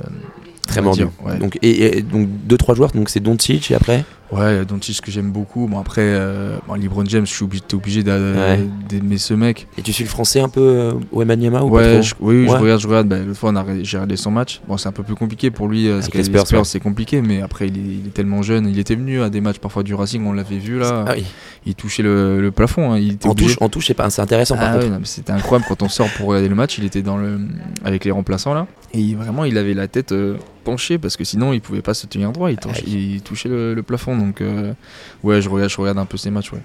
Très 0.67 0.81
mordu. 0.81 0.99
dire, 1.01 1.09
ouais. 1.25 1.37
Donc, 1.37 1.57
et, 1.61 1.97
et- 1.97 2.01
donc, 2.01 2.27
deux, 2.45 2.57
trois 2.57 2.75
joueurs, 2.75 2.91
donc 2.91 3.09
c'est 3.09 3.19
Doncic 3.19 3.71
et 3.71 3.75
après 3.75 4.03
Ouais, 4.29 4.65
Doncic 4.65 4.99
que 4.99 5.09
j'aime 5.09 5.31
beaucoup. 5.31 5.67
Bon 5.67 5.79
après, 5.79 6.01
euh, 6.03 6.57
bon, 6.67 6.73
LeBron 6.73 7.05
James, 7.05 7.25
je 7.25 7.31
suis 7.31 7.45
obligé, 7.45 7.63
obligé 7.71 8.03
Ouais. 8.35 8.59
d'aimer 8.89 9.17
ce 9.17 9.33
mec. 9.33 9.67
Et 9.77 9.81
tu 9.81 9.93
suis 9.93 10.03
le 10.03 10.09
français 10.09 10.41
un 10.41 10.49
peu, 10.49 10.59
euh, 10.59 10.91
ou 11.63 11.69
pas 11.69 11.75
Ouais, 11.77 11.93
trop 11.93 12.01
je, 12.01 12.13
oui, 12.19 12.41
Ouais. 12.41 12.47
je 12.49 12.55
regarde, 12.61 12.81
je 12.81 12.87
regarde. 12.89 13.07
Bah, 13.07 13.19
L'autre 13.25 13.39
fois, 13.39 13.51
on 13.51 13.55
a, 13.55 13.63
ré- 13.63 13.85
j'ai 13.85 13.95
regardé 13.95 14.17
son 14.17 14.31
match. 14.31 14.59
Bon, 14.67 14.75
c'est 14.75 14.89
un 14.89 14.91
peu 14.91 15.03
plus 15.03 15.15
compliqué 15.15 15.49
pour 15.49 15.69
lui. 15.69 15.87
euh, 15.87 16.01
c'est 16.65 16.81
compliqué, 16.81 17.21
mais 17.21 17.41
après, 17.41 17.67
il 17.67 17.77
est, 17.77 17.81
il 18.01 18.07
est 18.07 18.13
tellement 18.13 18.41
jeune. 18.41 18.67
Il 18.67 18.77
était 18.79 18.95
venu 18.95 19.21
à 19.21 19.29
des 19.29 19.39
matchs 19.39 19.59
parfois 19.59 19.83
du 19.83 19.93
Racing, 19.95 20.25
on 20.27 20.33
l'avait 20.33 20.57
vu 20.57 20.77
là. 20.77 21.05
Ah 21.07 21.13
oui. 21.15 21.23
Il 21.65 21.75
touchait 21.75 22.03
le, 22.03 22.41
le 22.41 22.51
plafond. 22.51 22.91
hein, 22.91 22.97
Il 22.99 23.13
était 23.13 23.29
En 23.29 23.33
touche, 23.33 23.55
en 23.61 23.69
touche, 23.69 23.87
c'est 23.87 23.93
pas, 23.93 24.09
c'est 24.09 24.21
intéressant 24.21 24.55
par 24.57 24.71
Ah 24.73 24.79
contre. 24.79 24.99
c'était 25.07 25.31
incroyable 25.31 25.65
quand 25.69 25.81
on 25.83 25.89
sort 25.89 26.09
pour 26.17 26.27
regarder 26.27 26.49
le 26.49 26.55
match. 26.55 26.77
Il 26.77 26.83
était 26.83 27.01
dans 27.01 27.15
le 27.17 27.39
avec 27.85 28.03
les 28.03 28.11
remplaçants 28.11 28.53
là, 28.53 28.67
et 28.93 28.99
il- 28.99 29.15
vraiment 29.17 29.45
il 29.45 29.57
avait 29.57 29.73
la 29.73 29.87
tête 29.87 30.11
euh, 30.11 30.37
penchée 30.63 30.97
parce 30.97 31.17
que 31.17 31.23
sinon 31.23 31.53
il 31.53 31.61
pouvait 31.61 31.81
pas 31.81 31.93
se 31.93 32.07
tenir 32.07 32.31
droit. 32.31 32.51
Il, 32.51 32.57
touchait- 32.57 32.83
il 32.87 33.21
touchait 33.21 33.49
le, 33.49 33.73
le 33.73 33.83
plafond. 33.83 34.17
Donc 34.17 34.41
euh, 34.41 34.73
ouais, 35.23 35.41
je 35.41 35.49
regarde, 35.49 35.69
je 35.71 35.77
regarde 35.77 35.97
un 35.97 36.05
peu 36.05 36.17
ces 36.17 36.29
matchs. 36.31 36.51
Ouais. 36.51 36.61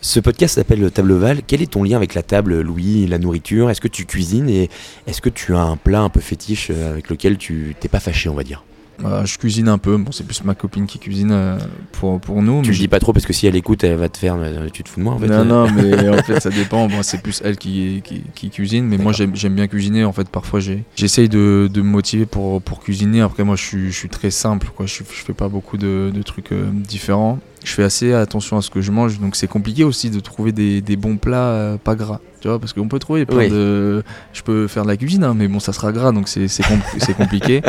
Ce 0.00 0.20
podcast 0.20 0.54
s'appelle 0.54 0.88
Table 0.92 1.12
Val. 1.14 1.40
Quel 1.46 1.60
est 1.60 1.72
ton 1.72 1.82
lien 1.82 1.96
avec 1.96 2.14
la 2.14 2.22
table, 2.22 2.60
Louis, 2.60 3.06
la 3.08 3.18
nourriture? 3.18 3.68
Est-ce 3.70 3.80
que 3.80 3.88
tu 3.88 4.06
cuisines 4.06 4.48
et 4.48 4.70
est-ce 5.08 5.20
que 5.20 5.28
tu 5.28 5.54
as 5.54 5.60
un 5.60 5.76
plat 5.76 6.00
un 6.00 6.08
peu 6.08 6.20
fétiche 6.20 6.68
euh, 6.70 6.90
avec 6.92 7.10
lequel 7.10 7.36
tu 7.36 7.74
t'es 7.80 7.88
pas 7.88 7.98
fâché, 8.00 8.28
on 8.28 8.34
va 8.34 8.44
dire? 8.44 8.64
Euh, 9.04 9.24
je 9.24 9.38
cuisine 9.38 9.68
un 9.68 9.78
peu. 9.78 9.96
Bon, 9.96 10.10
c'est 10.12 10.24
plus 10.24 10.42
ma 10.44 10.54
copine 10.54 10.86
qui 10.86 10.98
cuisine 10.98 11.30
euh, 11.32 11.56
pour 11.92 12.20
pour 12.20 12.42
nous. 12.42 12.62
Tu 12.62 12.68
mais 12.68 12.74
le 12.74 12.78
dis 12.80 12.88
pas 12.88 12.98
trop 12.98 13.12
parce 13.12 13.26
que 13.26 13.32
si 13.32 13.46
elle 13.46 13.54
écoute, 13.56 13.84
elle 13.84 13.96
va 13.96 14.08
te 14.08 14.18
faire. 14.18 14.36
euh, 14.38 14.68
Tu 14.72 14.82
te 14.82 14.88
fous 14.88 14.98
de 15.00 15.04
moi 15.04 15.14
en 15.14 15.18
fait. 15.18 15.28
non, 15.28 15.44
non, 15.44 15.70
mais 15.76 16.08
en 16.08 16.22
fait, 16.22 16.40
ça 16.40 16.50
dépend. 16.50 16.88
Bon, 16.88 17.02
c'est 17.02 17.22
plus 17.22 17.40
elle 17.44 17.56
qui, 17.56 18.02
qui, 18.04 18.22
qui 18.34 18.50
cuisine, 18.50 18.86
mais 18.86 18.98
moi, 18.98 19.12
j'aime 19.12 19.54
bien 19.54 19.68
cuisiner. 19.68 20.04
En 20.04 20.12
fait, 20.12 20.28
parfois, 20.28 20.60
j'essaye 20.96 21.28
de, 21.28 21.68
de 21.72 21.80
me 21.82 21.88
motiver 21.88 22.26
pour, 22.26 22.60
pour 22.60 22.80
cuisiner. 22.80 23.20
Après, 23.20 23.44
moi, 23.44 23.56
je 23.56 23.62
suis, 23.64 23.92
je 23.92 23.96
suis 23.96 24.08
très 24.08 24.30
simple. 24.30 24.68
Quoi. 24.76 24.86
Je, 24.86 25.02
fais 25.04 25.32
pas 25.32 25.48
beaucoup 25.48 25.76
de, 25.76 26.10
de 26.12 26.22
trucs 26.22 26.52
euh, 26.52 26.66
différents. 26.72 27.38
Je 27.64 27.72
fais 27.72 27.82
assez 27.84 28.12
attention 28.12 28.56
à 28.56 28.62
ce 28.62 28.70
que 28.70 28.80
je 28.80 28.90
mange, 28.92 29.18
donc 29.20 29.34
c'est 29.36 29.48
compliqué 29.48 29.84
aussi 29.84 30.10
de 30.10 30.20
trouver 30.20 30.52
des, 30.52 30.80
des 30.80 30.96
bons 30.96 31.16
plats 31.16 31.48
euh, 31.50 31.76
pas 31.76 31.94
gras. 31.96 32.20
Tu 32.40 32.46
vois, 32.48 32.58
parce 32.60 32.72
qu'on 32.72 32.86
peut 32.88 32.98
trouver 33.00 33.26
plein 33.26 33.36
Oui. 33.38 33.48
de. 33.50 34.02
Je 34.32 34.42
peux 34.42 34.68
faire 34.68 34.84
de 34.84 34.88
la 34.88 34.96
cuisine, 34.96 35.24
hein, 35.24 35.34
mais 35.36 35.48
bon, 35.48 35.58
ça 35.58 35.72
sera 35.72 35.90
gras, 35.92 36.12
donc 36.12 36.28
c'est 36.28 36.46
compl- 36.46 37.14
compliqué. 37.16 37.62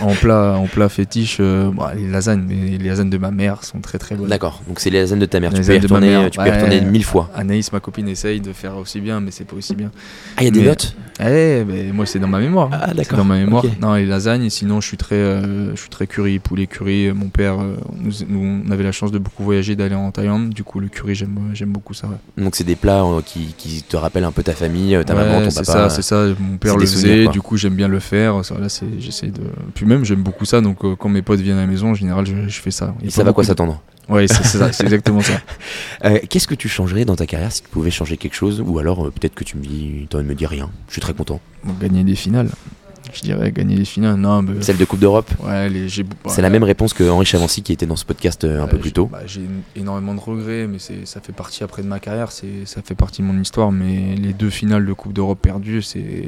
en 0.00 0.14
plat, 0.14 0.56
en 0.56 0.66
plat 0.66 0.88
fétiche, 0.88 1.36
euh, 1.40 1.70
les 1.96 2.08
lasagnes, 2.08 2.44
mais 2.48 2.76
les 2.78 2.88
lasagnes 2.88 3.10
de 3.10 3.18
ma 3.18 3.30
mère 3.30 3.62
sont 3.64 3.80
très 3.80 3.98
très 3.98 4.16
bonnes. 4.16 4.28
D'accord, 4.28 4.62
donc 4.66 4.80
c'est 4.80 4.90
les 4.90 5.00
lasagnes 5.00 5.20
de 5.20 5.26
ta 5.26 5.38
mère. 5.38 5.52
Les 5.52 5.60
Tu 5.60 5.66
peux 5.66 5.74
y 5.74 5.78
retourner, 5.78 6.08
mère, 6.08 6.30
tu 6.30 6.38
peux 6.38 6.46
y 6.46 6.50
retourner 6.50 6.80
mille 6.80 7.04
fois. 7.04 7.30
Anaïs, 7.34 7.72
ma 7.72 7.80
copine, 7.80 8.08
essaye 8.08 8.40
de 8.40 8.52
faire 8.52 8.76
aussi 8.76 9.00
bien, 9.00 9.20
mais 9.20 9.30
c'est 9.30 9.44
pas 9.44 9.56
aussi 9.56 9.74
bien. 9.76 9.90
Ah, 10.36 10.42
il 10.42 10.46
y 10.46 10.48
a 10.48 10.50
des 10.50 10.62
notes? 10.62 10.94
Eh, 11.22 11.64
mais 11.68 11.92
moi 11.92 12.06
c'est 12.06 12.18
dans 12.18 12.28
ma 12.28 12.38
mémoire. 12.40 12.70
Ah, 12.72 12.94
d'accord. 12.94 13.18
dans 13.18 13.24
ma 13.24 13.36
mémoire. 13.36 13.64
Ok. 13.64 13.70
Non, 13.80 13.94
les 13.94 14.06
lasagnes. 14.06 14.44
Et 14.44 14.50
sinon, 14.50 14.80
je 14.80 14.86
suis 14.88 14.96
très, 14.96 15.16
euh, 15.16 15.74
je 15.76 15.80
suis 15.80 15.90
très 15.90 16.06
curry, 16.06 16.38
poulet 16.38 16.66
curry. 16.66 17.12
Mon 17.12 17.28
père, 17.28 17.60
euh, 17.60 17.76
nous, 18.00 18.10
nous, 18.26 18.62
on 18.66 18.70
avait 18.70 18.84
la 18.84 18.92
chance 18.92 19.12
de 19.12 19.18
beaucoup 19.18 19.44
voyager, 19.44 19.76
d'aller 19.76 19.94
en 19.94 20.10
Thaïlande. 20.10 20.48
Du 20.48 20.64
coup, 20.64 20.80
le 20.80 20.88
curry, 20.88 21.14
j'aime, 21.14 21.38
j'aime 21.52 21.72
beaucoup 21.72 21.92
ça. 21.92 22.06
Ouais. 22.08 22.42
Donc 22.42 22.56
c'est 22.56 22.64
des 22.64 22.74
plats 22.76 23.04
euh, 23.04 23.20
qui, 23.24 23.54
qui 23.58 23.82
te 23.82 23.96
rappellent 24.00 24.24
un 24.24 24.32
peu 24.32 24.42
ta 24.42 24.52
famille, 24.54 24.94
euh, 24.96 25.02
ta 25.04 25.14
Ouais, 25.14 25.24
maman, 25.24 25.44
ton 25.44 25.50
c'est 25.50 25.64
papa. 25.66 25.88
ça, 25.88 25.90
c'est 25.90 26.02
ça. 26.02 26.26
Mon 26.38 26.56
père 26.58 26.72
c'est 26.74 26.78
le 26.80 26.86
faisait. 26.86 27.28
Du 27.28 27.40
coup, 27.40 27.56
j'aime 27.56 27.74
bien 27.74 27.88
le 27.88 28.00
faire. 28.00 28.44
Ça, 28.44 28.58
là, 28.58 28.68
c'est, 28.68 28.86
j'essaie 28.98 29.28
de. 29.28 29.42
Puis 29.74 29.86
même, 29.86 30.04
j'aime 30.04 30.22
beaucoup 30.22 30.44
ça. 30.44 30.60
Donc, 30.60 30.84
euh, 30.84 30.96
quand 30.96 31.08
mes 31.08 31.22
potes 31.22 31.40
viennent 31.40 31.58
à 31.58 31.62
la 31.62 31.66
maison, 31.66 31.90
en 31.90 31.94
général, 31.94 32.26
je, 32.26 32.48
je 32.48 32.60
fais 32.60 32.70
ça. 32.70 32.94
Et 33.04 33.10
ça 33.10 33.22
va 33.24 33.32
quoi 33.32 33.44
de- 33.44 33.48
s'attendre? 33.48 33.80
Ouais, 34.08 34.26
c'est, 34.26 34.42
c'est 34.42 34.58
ça, 34.58 34.72
c'est 34.72 34.82
exactement 34.84 35.20
ça. 35.20 35.34
Euh, 36.04 36.18
Qu'est-ce 36.28 36.48
que 36.48 36.54
tu 36.54 36.68
changerais 36.68 37.04
dans 37.04 37.14
ta 37.14 37.26
carrière 37.26 37.52
si 37.52 37.62
tu 37.62 37.68
pouvais 37.68 37.90
changer 37.90 38.16
quelque 38.16 38.34
chose 38.34 38.62
Ou 38.66 38.78
alors 38.78 39.06
euh, 39.06 39.10
peut-être 39.10 39.34
que 39.34 39.44
tu 39.44 39.56
me 39.58 39.62
dis, 39.62 40.08
envie 40.14 40.24
de 40.24 40.28
me 40.28 40.34
dire 40.34 40.48
rien. 40.48 40.70
Je 40.88 40.92
suis 40.94 41.00
très 41.02 41.12
content? 41.12 41.40
Bon, 41.62 41.74
gagner 41.80 42.02
des 42.04 42.14
finales. 42.14 42.48
Je 43.12 43.20
dirais 43.22 43.50
gagner 43.52 43.76
les 43.76 43.84
finales. 43.84 44.16
Non, 44.16 44.42
mais, 44.42 44.62
Celle 44.62 44.76
de 44.76 44.84
Coupe 44.84 45.00
d'Europe 45.00 45.30
ouais, 45.44 45.68
les- 45.68 45.88
j'ai- 45.88 46.04
C'est 46.26 46.42
la 46.42 46.50
même 46.50 46.62
réponse 46.64 46.92
que 46.94 47.08
Henri 47.08 47.26
Chavancy 47.26 47.62
qui 47.62 47.72
était 47.72 47.86
dans 47.86 47.96
ce 47.96 48.04
podcast 48.04 48.44
euh, 48.44 48.62
un 48.62 48.66
peu 48.66 48.78
plus 48.78 48.92
tôt. 48.92 49.06
bah, 49.10 49.20
J'ai 49.26 49.42
énormément 49.76 50.14
de 50.14 50.20
regrets, 50.20 50.66
mais 50.66 50.78
ça 50.78 51.20
fait 51.20 51.32
partie 51.32 51.64
après 51.64 51.82
de 51.82 51.88
ma 51.88 51.98
carrière, 52.00 52.30
ça 52.32 52.46
fait 52.84 52.94
partie 52.94 53.22
de 53.22 53.26
mon 53.26 53.40
histoire. 53.40 53.72
Mais 53.72 54.14
les 54.16 54.32
deux 54.32 54.50
finales 54.50 54.86
de 54.86 54.92
Coupe 54.92 55.12
d'Europe 55.12 55.38
perdues, 55.40 55.82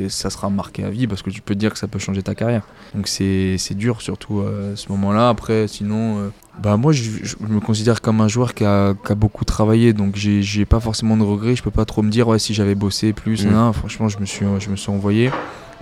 ça 0.08 0.30
sera 0.30 0.50
marqué 0.50 0.84
à 0.84 0.90
vie 0.90 1.06
parce 1.06 1.22
que 1.22 1.30
tu 1.30 1.40
peux 1.40 1.54
te 1.54 1.58
dire 1.60 1.72
que 1.72 1.78
ça 1.78 1.86
peut 1.88 1.98
changer 1.98 2.22
ta 2.22 2.34
carrière. 2.34 2.62
Donc 2.94 3.08
c'est 3.08 3.56
dur, 3.74 4.00
surtout 4.02 4.40
euh, 4.40 4.72
à 4.74 4.76
ce 4.76 4.88
moment-là. 4.90 5.28
Après, 5.28 5.68
sinon, 5.68 6.18
euh, 6.18 6.28
bah, 6.62 6.76
moi 6.76 6.92
je, 6.92 7.02
je 7.22 7.36
me 7.48 7.60
considère 7.60 8.00
comme 8.00 8.20
un 8.20 8.28
joueur 8.28 8.54
qui 8.54 8.64
a, 8.64 8.94
qui 8.94 9.12
a 9.12 9.14
beaucoup 9.14 9.44
travaillé, 9.44 9.92
donc 9.92 10.16
j'ai 10.16 10.64
pas 10.64 10.80
forcément 10.80 11.16
de 11.16 11.22
regrets. 11.22 11.56
Je 11.56 11.62
peux 11.62 11.70
pas 11.70 11.84
trop 11.84 12.02
me 12.02 12.10
dire, 12.10 12.28
ouais, 12.28 12.38
si 12.38 12.54
j'avais 12.54 12.74
bossé 12.74 13.12
plus, 13.12 13.46
non, 13.46 13.72
franchement, 13.72 14.08
je 14.08 14.18
me 14.18 14.26
suis, 14.26 14.44
je 14.58 14.68
me 14.70 14.76
suis 14.76 14.90
envoyé. 14.90 15.30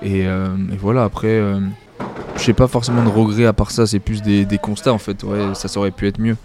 Et, 0.02 0.26
euh, 0.26 0.48
et 0.72 0.76
voilà, 0.76 1.04
après. 1.04 1.28
euh, 1.28 1.60
j'ai 2.36 2.54
pas 2.54 2.68
forcément 2.68 3.02
de 3.02 3.08
regrets 3.10 3.44
à 3.44 3.52
part 3.52 3.70
ça, 3.70 3.86
c'est 3.86 3.98
plus 3.98 4.22
des, 4.22 4.46
des 4.46 4.56
constats 4.56 4.94
en 4.94 4.98
fait. 4.98 5.22
Ouais, 5.24 5.52
ça, 5.54 5.68
aurait 5.78 5.90
pu 5.90 6.06
être 6.06 6.18
mieux 6.18 6.36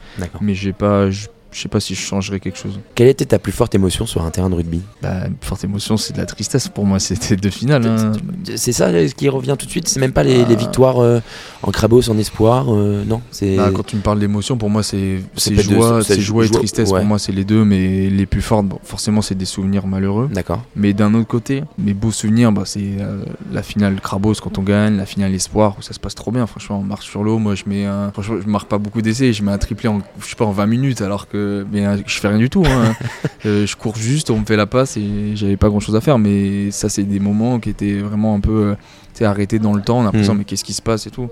mais 0.42 0.54
j'ai 0.54 0.74
pas 0.74 1.10
je 1.56 1.62
sais 1.62 1.70
pas 1.70 1.80
si 1.80 1.96
je 1.96 2.02
changerais 2.02 2.42
quelque 2.42 2.58
chose 2.58 2.80
Quelle 2.96 3.08
était 3.08 3.26
ta 3.26 3.40
plus 3.40 3.54
forte 3.54 3.74
émotion 3.76 4.06
sur 4.06 4.24
un 4.24 4.30
terrain 4.30 4.50
de 4.50 4.56
rugby? 4.56 4.82
Bah, 5.02 5.24
forte 5.42 5.64
émotion 5.64 5.96
c'est 5.96 6.12
de 6.14 6.18
la 6.18 6.26
tristesse 6.26 6.68
pour 6.68 6.86
moi 6.86 7.00
c'était 7.00 7.38
deux 7.38 7.50
finales 7.50 7.88
hein. 7.88 8.12
C'est 8.56 8.74
ça 8.74 8.88
euh, 8.88 9.08
ce 9.08 9.16
qui 9.16 9.30
revient 9.30 9.56
tout 9.58 9.66
de 9.66 9.72
suite? 9.72 9.88
C'est 9.88 10.00
même 10.02 10.12
pas 10.12 10.24
les, 10.24 10.44
les 10.46 10.54
Ah. 10.54 10.56
victoires 10.56 11.00
euh, 11.00 11.20
en 11.64 11.72
crabos, 11.72 12.10
en 12.10 12.18
espoir 12.18 12.66
euh, 12.74 13.04
Non, 13.06 13.22
c'est. 13.32 13.56
Bah, 13.56 13.72
quand 13.74 13.84
tu 13.86 13.96
me 13.96 14.02
parles 14.02 14.20
d'émotion 14.20 14.58
pour 14.58 14.70
moi 14.70 14.84
c'est 14.84 15.20
joie 15.38 16.04
c'est 16.04 16.16
c'est 16.16 16.22
joie 16.22 16.46
et 16.46 16.50
tristesse 16.50 16.90
ouais. 16.92 17.00
pour 17.00 17.08
moi 17.08 17.20
c'est 17.20 17.32
les 17.32 17.46
deux 17.46 17.64
mais 17.64 18.10
les 18.10 18.26
plus 18.26 18.42
fortes 18.42 18.66
bon, 18.66 18.80
forcément 18.84 19.22
c'est 19.22 19.36
des 19.36 19.46
souvenirs 19.46 19.88
malheureux 19.88 20.30
D'accord. 20.32 20.62
mais 20.76 20.94
d'un 20.94 21.14
autre 21.14 21.28
côté 21.28 21.64
mes 21.78 21.94
beaux 21.94 22.12
souvenirs 22.12 22.52
bah, 22.52 22.64
c'est 22.66 22.98
euh, 23.00 23.24
la 23.52 23.64
finale 23.64 24.00
Crabos 24.02 24.36
quand 24.44 24.58
on 24.58 24.64
gagne 24.64 24.98
la 24.98 25.06
finale 25.06 25.34
Espoir 25.34 25.76
où 25.80 25.82
ça 25.82 25.94
se 25.94 26.00
passe 26.00 26.16
trop 26.16 26.32
bien 26.32 26.46
franchement 26.48 26.80
on 26.80 26.84
marche 26.84 27.06
sur 27.06 27.24
l'eau 27.24 27.38
moi 27.40 27.56
je 27.56 27.64
mets 27.68 27.86
un 27.86 28.12
franchement 28.12 28.36
je 28.44 28.50
marque 28.50 28.68
pas 28.68 28.78
beaucoup 28.78 29.02
d'essais 29.02 29.32
je 29.34 29.44
mets 29.44 29.52
un 29.52 29.58
triplé 29.58 29.88
en 29.90 30.02
je 30.20 30.26
sais 30.26 30.36
pas 30.36 30.46
en 30.46 30.52
20 30.52 30.66
minutes 30.66 31.02
alors 31.02 31.28
que 31.28 31.45
mais, 31.72 31.86
euh, 31.86 31.98
je 32.06 32.20
fais 32.20 32.28
rien 32.28 32.38
du 32.38 32.50
tout 32.50 32.64
hein. 32.66 32.96
Euh, 33.46 33.68
je 33.68 33.76
cours 33.76 33.96
juste, 33.96 34.32
on 34.32 34.40
me 34.40 34.46
fait 34.46 34.56
la 34.56 34.66
passe 34.66 34.98
et 34.98 35.36
j'avais 35.36 35.56
pas 35.58 35.70
grand 35.70 35.80
chose 35.80 35.96
à 35.96 36.02
faire. 36.02 36.18
Mais 36.18 36.72
ça, 36.72 36.90
c'est 36.90 37.04
des 37.04 37.20
moments 37.20 37.60
qui 37.60 37.70
étaient 37.70 38.00
vraiment 38.00 38.34
un 38.34 38.40
peu 38.40 38.76
euh, 39.22 39.26
arrêtés 39.26 39.60
dans 39.60 39.74
le 39.74 39.84
temps. 39.84 40.00
On 40.00 40.02
a 40.02 40.06
l'impression, 40.06 40.34
Mm. 40.34 40.38
mais 40.40 40.44
qu'est-ce 40.46 40.64
qui 40.64 40.74
se 40.74 40.82
passe 40.82 41.06
et 41.06 41.12
tout. 41.12 41.30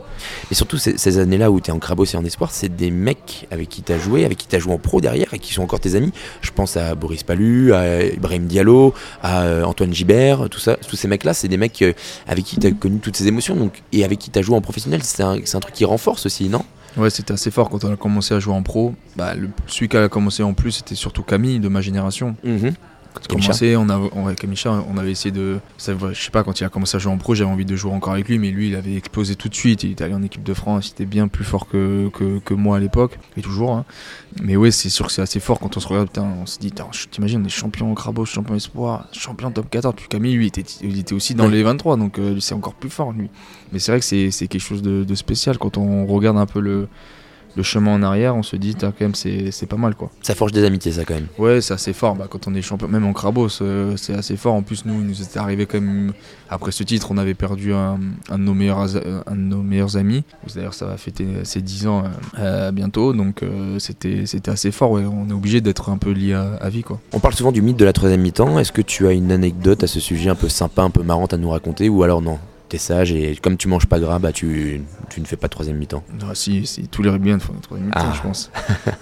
Et 0.52 0.54
surtout 0.54 0.78
ces, 0.78 0.96
ces 0.98 1.18
années-là 1.18 1.50
où 1.50 1.60
tu 1.60 1.72
es 1.72 1.74
en 1.74 1.80
crabos 1.80 2.06
et 2.06 2.16
en 2.16 2.24
espoir, 2.24 2.52
c'est 2.52 2.70
des 2.76 2.92
mecs 2.92 3.48
avec 3.50 3.68
qui 3.68 3.82
tu 3.82 3.92
as 3.92 3.98
joué, 3.98 4.26
avec 4.26 4.38
qui 4.38 4.48
tu 4.48 4.56
as 4.56 4.60
joué 4.60 4.74
en 4.74 4.78
pro 4.78 5.02
derrière 5.02 5.34
et 5.34 5.40
qui 5.40 5.54
sont 5.54 5.64
encore 5.64 5.80
tes 5.80 5.96
amis. 5.96 6.12
Je 6.42 6.52
pense 6.52 6.78
à 6.78 6.94
Boris 6.94 7.24
Palu, 7.24 7.74
à 7.74 8.04
Ibrahim 8.04 8.46
Diallo, 8.46 8.94
à 9.24 9.42
euh, 9.42 9.64
Antoine 9.64 9.94
Gibert, 9.94 10.50
tout 10.52 10.60
ça. 10.60 10.76
Tous 10.88 10.96
ces 10.96 11.08
mecs-là, 11.08 11.34
c'est 11.34 11.48
des 11.48 11.58
mecs 11.58 11.82
euh, 11.82 11.94
avec 12.28 12.46
qui 12.46 12.58
tu 12.60 12.68
as 12.68 12.72
connu 12.72 13.00
toutes 13.00 13.18
ces 13.18 13.28
émotions 13.28 13.56
donc, 13.56 13.82
et 13.92 14.06
avec 14.06 14.20
qui 14.20 14.30
tu 14.30 14.38
as 14.38 14.44
joué 14.44 14.56
en 14.56 14.62
professionnel. 14.62 15.02
C'est 15.04 15.24
un, 15.24 15.38
c'est 15.46 15.58
un 15.58 15.62
truc 15.62 15.74
qui 15.74 15.86
renforce 15.86 16.28
aussi, 16.28 16.48
non? 16.48 16.64
Ouais, 16.98 17.10
c'était 17.10 17.34
assez 17.34 17.52
fort 17.52 17.70
quand 17.70 17.84
on 17.84 17.94
a 17.94 17.96
commencé 17.96 18.34
à 18.34 18.40
jouer 18.40 18.54
en 18.54 18.62
pro. 18.64 18.94
Bah, 19.16 19.34
le, 19.34 19.50
celui 19.68 19.90
qui 19.90 19.98
a 19.98 20.10
commencé 20.10 20.44
en 20.44 20.54
plus, 20.54 20.72
c'était 20.72 20.96
surtout 20.96 21.24
Camille 21.24 21.60
de 21.60 21.68
ma 21.68 21.82
génération. 21.82 22.36
Il 22.44 22.74
commencé, 23.28 23.76
on 23.76 23.90
a, 23.90 23.98
on, 23.98 24.26
ouais, 24.26 24.36
Kamisha, 24.36 24.72
on 24.90 24.98
avait 24.98 25.12
essayé 25.12 25.32
de. 25.32 25.60
ça, 25.78 25.94
je 26.14 26.20
sais 26.22 26.32
pas, 26.32 26.44
quand 26.44 26.60
il 26.60 26.64
a 26.64 26.70
commencé 26.70 26.96
à 26.98 27.00
jouer 27.00 27.12
en 27.12 27.18
pro, 27.18 27.36
j'avais 27.36 27.50
envie 27.50 27.66
de 27.66 27.76
jouer 27.76 27.92
encore 27.92 28.14
avec 28.14 28.28
lui, 28.28 28.38
mais 28.40 28.52
lui, 28.52 28.70
il 28.70 28.76
avait 28.76 28.96
explosé 28.96 29.36
tout 29.36 29.50
de 29.50 29.56
suite. 29.56 29.84
Il 29.84 29.92
était 29.92 30.04
allé 30.04 30.14
en 30.14 30.24
équipe 30.24 30.44
de 30.44 30.54
France, 30.54 30.90
il 30.90 30.92
était 30.92 31.06
bien 31.06 31.28
plus 31.28 31.44
fort 31.46 31.68
que, 31.68 32.10
que, 32.14 32.40
que 32.40 32.54
moi 32.54 32.78
à 32.78 32.80
l'époque, 32.80 33.18
et 33.38 33.42
toujours. 33.42 33.74
hein. 33.74 33.86
Mais 34.42 34.56
ouais, 34.56 34.72
c'est 34.72 34.90
sûr 34.90 35.06
que 35.08 35.12
c'est 35.12 35.22
assez 35.22 35.40
fort 35.40 35.60
quand 35.60 35.78
on 35.78 35.80
se 35.80 35.88
regarde. 35.88 36.08
Putain, 36.08 36.28
on 36.42 36.46
se 36.46 36.58
dit, 36.60 36.72
t'imagines, 37.12 37.42
on 37.42 37.46
est 37.46 37.50
champion 37.50 37.92
au 37.92 37.96
Crabos, 37.96 38.26
champion 38.26 38.56
espoir, 38.56 39.08
champion 39.12 39.52
top 39.52 39.70
14. 39.70 39.94
Puis 39.96 40.08
Camille, 40.10 40.36
lui, 40.36 40.46
il 40.46 40.48
était, 40.48 40.64
il 40.82 41.00
était 41.00 41.14
aussi 41.14 41.36
dans 41.36 41.46
Ouais. 41.46 41.52
les 41.52 41.64
23, 41.64 41.98
donc 41.98 42.18
euh, 42.20 42.40
c'est 42.40 42.56
encore 42.56 42.74
plus 42.74 42.90
fort, 42.90 43.12
lui. 43.12 43.30
Mais 43.72 43.80
c'est 43.80 43.92
vrai 43.92 44.00
que 44.00 44.06
c'est 44.06 44.32
c'est 44.32 44.48
quelque 44.48 44.62
chose 44.62 44.82
de, 44.82 45.04
de 45.04 45.16
spécial 45.16 45.58
quand 45.58 45.78
on 45.78 46.06
regarde 46.06 46.38
un 46.38 46.46
peu 46.46 46.60
le. 46.60 46.88
Le 47.56 47.64
chemin 47.64 47.94
en 47.94 48.02
arrière, 48.04 48.36
on 48.36 48.42
se 48.44 48.56
dit, 48.56 48.76
quand 48.76 48.92
même, 49.00 49.14
c'est 49.16 49.52
c'est 49.52 49.66
pas 49.68 49.76
mal 49.78 49.94
quoi. 49.96 50.10
Ça 50.22 50.34
forge 50.34 50.52
des 50.52 50.64
amitiés, 50.66 50.92
ça 50.94 51.06
quand 51.06 51.14
même. 51.14 51.28
Ouais, 51.38 51.62
c'est 51.62 51.74
assez 51.74 51.94
fort. 51.94 52.16
Bah, 52.16 52.26
quand 52.30 52.48
on 52.48 52.56
est 52.56 52.62
champion, 52.62 52.88
même 52.88 53.06
en 53.06 53.14
Crabos, 53.14 53.48
euh, 53.62 53.96
c'est 53.98 54.14
assez 54.16 54.38
fort. 54.38 54.54
En 54.56 54.64
plus, 54.64 54.86
nous, 54.86 54.96
il 54.96 55.06
nous 55.08 55.22
était 55.22 55.38
arrivé 55.40 55.66
quand 55.66 55.80
même. 55.80 56.14
Après 56.50 56.72
ce 56.72 56.84
titre, 56.84 57.08
on 57.12 57.18
avait 57.18 57.34
perdu 57.36 57.74
un, 57.74 58.00
un 58.30 58.38
de, 58.40 58.44
nos 58.44 58.54
meilleurs, 58.54 58.80
as- 58.80 58.98
un 59.28 59.36
de 59.36 59.42
nos 59.42 59.62
meilleurs 59.62 59.98
amis. 59.98 60.24
D'ailleurs, 60.56 60.74
ça 60.74 60.86
va 60.86 60.98
fêter 60.98 61.26
ses 61.44 61.62
10 61.62 61.88
ans 61.88 62.04
euh, 62.06 62.10
euh, 62.40 62.72
bientôt. 62.72 63.14
Donc, 63.14 63.44
euh, 63.44 63.78
c'était 63.80 64.26
c'était 64.26 64.52
assez 64.52 64.72
fort. 64.72 64.92
Ouais. 64.92 65.04
On 65.06 65.30
est 65.30 65.34
obligé 65.34 65.62
d'être 65.62 65.90
un 65.90 65.98
peu 65.98 66.12
lié 66.12 66.34
à, 66.34 66.54
à 66.62 66.70
vie. 66.70 66.82
Quoi. 66.84 67.00
On 67.12 67.20
parle 67.20 67.34
souvent 67.36 67.52
du 67.52 67.62
mythe 67.62 67.78
de 67.78 67.86
la 67.86 67.94
troisième 67.94 68.22
mi-temps. 68.22 68.58
Est-ce 68.60 68.72
que 68.72 68.82
tu 68.82 69.08
as 69.08 69.12
une 69.14 69.32
anecdote 69.32 69.84
à 69.84 69.88
ce 69.88 70.00
sujet 70.00 70.30
un 70.30 70.36
peu 70.36 70.50
sympa, 70.50 70.82
un 70.82 70.90
peu 70.90 71.04
marrante 71.04 71.34
à 71.34 71.38
nous 71.38 71.50
raconter 71.50 71.88
Ou 71.90 72.04
alors 72.04 72.22
non? 72.22 72.40
T'es 72.74 72.80
sage 72.80 73.12
et 73.12 73.36
comme 73.40 73.56
tu 73.56 73.68
manges 73.68 73.86
pas 73.86 74.00
gras, 74.00 74.18
bah 74.18 74.32
tu, 74.32 74.82
tu 75.12 75.22
ne 75.22 75.26
fais 75.28 75.36
pas 75.36 75.46
de 75.46 75.52
troisième 75.52 75.78
mi-temps. 75.78 76.04
Ah, 76.24 76.32
si, 76.34 76.66
si, 76.66 76.88
tous 76.88 77.04
les 77.04 77.12
rugbymen 77.12 77.40
font 77.40 77.54
une 77.54 77.60
troisième 77.60 77.90
mi-temps, 77.90 78.00
Ah. 78.04 78.14
je 78.16 78.22
pense. 78.24 78.50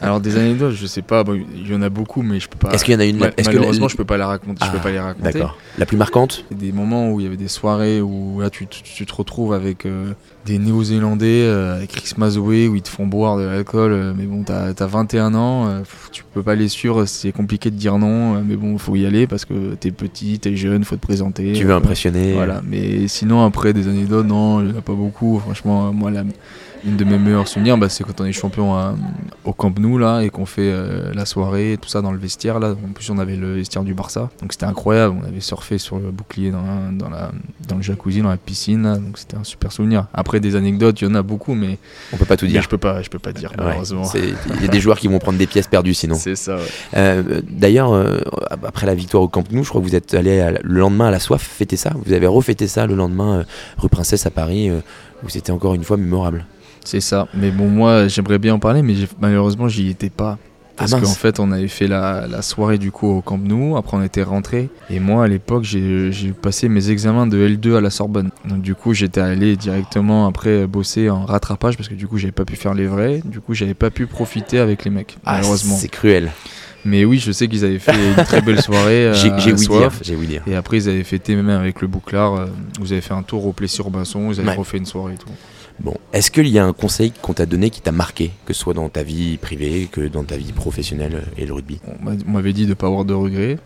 Alors, 0.01 0.19
des 0.19 0.35
anecdotes, 0.35 0.73
je 0.73 0.85
sais 0.87 1.01
pas. 1.01 1.23
bon, 1.23 1.39
il 1.55 1.71
y 1.71 1.73
en 1.73 1.81
a 1.81 1.87
beaucoup, 1.87 2.21
mais 2.21 2.41
je 2.41 2.49
peux 2.49 2.57
pas. 2.57 2.73
Est-ce 2.73 2.83
qu'il 2.83 2.93
y 2.93 2.97
en 2.97 2.99
a 2.99 3.05
une 3.05 3.15
Ma- 3.17 3.27
est-ce 3.37 3.47
que 3.47 3.55
malheureusement, 3.55 3.85
la- 3.85 3.91
je 3.91 3.95
peux 3.95 4.03
pas 4.03 4.17
les 4.17 4.23
raconter. 4.25 4.57
je 4.61 4.69
Ah, 4.69 4.73
peux 4.73 4.79
pas 4.83 4.91
les 4.91 4.99
raconter. 4.99 5.31
D'accord. 5.31 5.57
La 5.77 5.85
plus 5.85 5.95
marquante 5.95 6.43
des 6.51 6.73
moments 6.73 7.11
où 7.13 7.21
il 7.21 7.23
y 7.23 7.27
avait 7.27 7.37
des 7.37 7.47
soirées 7.47 8.01
où 8.01 8.41
là 8.41 8.49
tu, 8.49 8.67
tu- 8.67 8.83
tu 8.83 9.05
te 9.05 9.13
retrouves 9.15 9.53
avec 9.53 9.85
euh, 9.85 10.11
des 10.45 10.59
Néo-Zélandais, 10.59 11.43
euh, 11.45 11.77
avec 11.77 11.91
Chris 11.91 12.13
Mazoé, 12.17 12.67
où 12.67 12.75
ils 12.75 12.81
te 12.81 12.89
font 12.89 13.07
boire 13.07 13.37
de 13.37 13.43
l'alcool, 13.43 13.91
euh, 13.93 14.13
mais 14.17 14.25
bon, 14.25 14.43
t'as 14.43 14.73
as 14.77 14.85
21 14.85 15.33
ans, 15.33 15.81
tu 16.11 16.25
peux 16.33 16.43
pas 16.43 16.55
les 16.55 16.67
suivre, 16.67 17.05
c'est 17.05 17.31
compliqué 17.31 17.71
de 17.71 17.75
dire 17.77 17.97
non, 17.97 18.41
mais 18.43 18.57
bon, 18.57 18.77
faut 18.77 18.97
y 18.97 19.05
aller 19.05 19.27
parce 19.27 19.45
que 19.45 19.75
t'es 19.75 19.91
petit, 19.91 20.39
t'es 20.39 20.57
jeune, 20.57 20.83
faut 20.83 20.95
te 20.97 21.01
présenter. 21.01 21.53
Tu 21.53 21.63
veux 21.63 21.73
impressionner 21.73 22.33
Voilà, 22.33 22.61
mais 22.67 23.07
sinon, 23.07 23.45
après 23.45 23.60
des 23.69 23.87
anecdotes, 23.87 24.25
non, 24.25 24.61
il 24.61 24.71
n'y 24.71 24.77
a 24.77 24.81
pas 24.81 24.93
beaucoup. 24.93 25.39
Franchement, 25.39 25.93
moi, 25.93 26.11
la, 26.11 26.23
une 26.85 26.97
de 26.97 27.03
mes 27.03 27.17
meilleurs 27.17 27.47
souvenirs, 27.47 27.77
bah, 27.77 27.89
c'est 27.89 28.03
quand 28.03 28.19
on 28.21 28.25
est 28.25 28.31
champion 28.31 28.73
à- 28.75 28.95
au 29.45 29.53
Camp 29.53 29.77
Nou, 29.79 29.97
là, 29.97 30.21
et 30.21 30.29
qu'on 30.29 30.45
fait 30.45 30.71
euh, 30.71 31.11
la 31.13 31.25
soirée, 31.25 31.77
tout 31.81 31.89
ça 31.89 32.01
dans 32.01 32.11
le 32.11 32.17
vestiaire, 32.17 32.59
là. 32.59 32.71
En 32.87 32.91
plus, 32.93 33.09
on 33.09 33.17
avait 33.17 33.35
le 33.35 33.55
vestiaire 33.55 33.83
du 33.83 33.93
Barça. 33.93 34.29
Donc, 34.41 34.51
c'était 34.53 34.65
incroyable. 34.65 35.15
On 35.21 35.27
avait 35.27 35.39
surfé 35.41 35.77
sur 35.77 35.97
le 35.99 36.11
bouclier 36.11 36.51
dans, 36.51 36.61
la- 36.63 36.91
dans, 36.91 37.09
la, 37.09 37.31
dans 37.67 37.75
le 37.75 37.81
jacuzzi, 37.81 38.21
dans 38.21 38.29
la 38.29 38.37
piscine, 38.37 38.83
là. 38.83 38.95
Donc, 38.97 39.17
c'était 39.17 39.37
un 39.37 39.43
super 39.43 39.71
souvenir. 39.71 40.07
Après, 40.13 40.39
des 40.39 40.55
anecdotes, 40.55 41.01
il 41.01 41.07
y 41.07 41.11
en 41.11 41.15
a 41.15 41.21
beaucoup, 41.21 41.53
mais, 41.53 41.77
On 42.13 42.17
peut 42.17 42.25
pas 42.25 42.37
tout 42.37 42.47
dire. 42.47 42.61
je 42.61 42.69
peux 42.69 42.77
pas, 42.77 43.01
je 43.01 43.09
peux 43.09 43.19
pas 43.19 43.33
dire, 43.33 43.51
Ouais, 43.51 43.63
malheureusement. 43.65 44.03
Il 44.15 44.61
y 44.61 44.65
a 44.65 44.67
des 44.67 44.79
joueurs 44.79 44.97
qui 44.99 45.07
vont 45.07 45.19
prendre 45.19 45.37
des 45.37 45.47
pièces 45.47 45.67
perdues 45.67 45.93
sinon. 45.93 46.15
C'est 46.15 46.35
ça, 46.35 46.55
ouais. 46.57 46.61
Euh, 46.97 47.41
D'ailleurs, 47.49 47.93
euh, 47.93 48.19
après 48.65 48.85
la 48.87 48.95
victoire 48.95 49.21
au 49.23 49.27
Camp 49.27 49.43
Nou, 49.51 49.63
je 49.63 49.69
crois 49.69 49.81
que 49.81 49.85
vous 49.85 49.95
êtes 49.95 50.13
allé 50.13 50.39
à- 50.39 50.51
le 50.51 50.79
lendemain 50.79 51.07
à 51.07 51.11
la 51.11 51.19
soif 51.19 51.41
fêter 51.41 51.77
ça. 51.77 51.91
Vous 52.05 52.13
avez 52.13 52.27
refêté 52.27 52.67
ça 52.67 52.85
le 52.87 52.95
lendemain 52.95 53.45
rue 53.77 53.89
Princesse 53.89 54.25
à 54.25 54.31
Paris, 54.31 54.71
où 55.23 55.29
c'était 55.29 55.51
encore 55.51 55.73
une 55.75 55.83
fois 55.83 55.97
mémorable. 55.97 56.45
C'est 56.83 57.01
ça. 57.01 57.27
Mais 57.33 57.51
bon, 57.51 57.67
moi, 57.67 58.07
j'aimerais 58.07 58.39
bien 58.39 58.55
en 58.55 58.59
parler, 58.59 58.81
mais 58.81 58.95
malheureusement, 59.19 59.67
j'y 59.67 59.89
étais 59.89 60.09
pas. 60.09 60.37
Parce 60.77 60.93
Ah, 60.93 60.97
mince. 60.97 61.09
qu'en 61.09 61.13
fait, 61.15 61.39
on 61.39 61.51
avait 61.51 61.67
fait 61.67 61.85
la, 61.87 62.25
la 62.27 62.41
soirée 62.41 62.79
du 62.79 62.91
coup 62.91 63.07
au 63.07 63.21
Camp 63.21 63.37
Nou. 63.37 63.77
Après, 63.77 63.97
on 63.97 64.01
était 64.01 64.23
rentré. 64.23 64.69
Et 64.89 64.99
moi, 64.99 65.25
à 65.25 65.27
l'époque, 65.27 65.63
j'ai 65.63 66.11
passé 66.41 66.69
mes 66.69 66.89
examens 66.89 67.27
de 67.27 67.37
L2 67.47 67.75
à 67.77 67.81
la 67.81 67.91
Sorbonne. 67.91 68.31
Donc, 68.45 68.61
du 68.61 68.73
coup, 68.73 68.93
j'étais 68.95 69.21
allé 69.21 69.57
directement 69.57 70.25
après 70.25 70.65
bosser 70.65 71.09
en 71.11 71.25
rattrapage 71.25 71.77
parce 71.77 71.87
que 71.87 71.93
du 71.93 72.07
coup, 72.07 72.17
j'avais 72.17 72.31
pas 72.31 72.45
pu 72.45 72.55
faire 72.55 72.73
les 72.73 72.87
vrais. 72.87 73.21
Du 73.25 73.41
coup, 73.41 73.53
j'avais 73.53 73.75
pas 73.75 73.91
pu 73.91 74.07
profiter 74.07 74.57
avec 74.57 74.83
les 74.83 74.89
mecs, 74.91 75.17
malheureusement. 75.23 75.75
Ah, 75.77 75.81
c'est 75.81 75.89
cruel. 75.89 76.31
Mais 76.83 77.05
oui, 77.05 77.19
je 77.19 77.31
sais 77.31 77.47
qu'ils 77.47 77.63
avaient 77.63 77.77
fait 77.77 77.91
une 77.93 78.23
très 78.23 78.41
belle 78.41 78.59
soirée. 78.61 79.05
euh, 79.07 79.13
J'ai 79.13 79.29
ouï 79.29 79.37
dire. 79.55 79.59
Soif. 79.59 79.99
J'ai 80.01 80.15
ouï 80.15 80.25
dire. 80.25 80.41
Et 80.47 80.55
après, 80.55 80.77
ils 80.77 80.89
avaient 80.89 81.03
fêté 81.03 81.35
même 81.35 81.49
avec 81.49 81.79
le 81.81 81.87
bouclard. 81.87 82.33
euh, 82.33 82.45
Vous 82.79 82.91
avez 82.91 83.01
fait 83.01 83.13
un 83.13 83.21
tour 83.21 83.45
au 83.45 83.51
Plessis-Robinson. 83.53 84.31
Ils 84.31 84.39
avaient 84.39 84.49
Ouais. 84.49 84.55
refait 84.55 84.77
une 84.77 84.87
soirée 84.87 85.13
et 85.13 85.17
tout. 85.17 85.29
Bon, 85.83 85.95
est-ce 86.13 86.29
qu'il 86.29 86.47
y 86.47 86.59
a 86.59 86.65
un 86.65 86.73
conseil 86.73 87.11
qu'on 87.23 87.33
t'a 87.33 87.47
donné 87.47 87.71
qui 87.71 87.81
t'a 87.81 87.91
marqué, 87.91 88.31
que 88.45 88.53
ce 88.53 88.59
soit 88.61 88.75
dans 88.75 88.89
ta 88.89 89.01
vie 89.01 89.37
privée, 89.37 89.89
que 89.91 90.01
dans 90.01 90.23
ta 90.23 90.37
vie 90.37 90.51
professionnelle 90.51 91.23
et 91.37 91.45
le 91.45 91.53
rugby? 91.53 91.79
On 91.87 92.05
m'a- 92.05 92.11
on 92.27 92.31
m'avait 92.31 92.53
dit 92.53 92.65
de 92.65 92.69
ne 92.69 92.73
pas 92.75 92.87
avoir 92.87 93.03
de 93.03 93.13
regrets. 93.13 93.57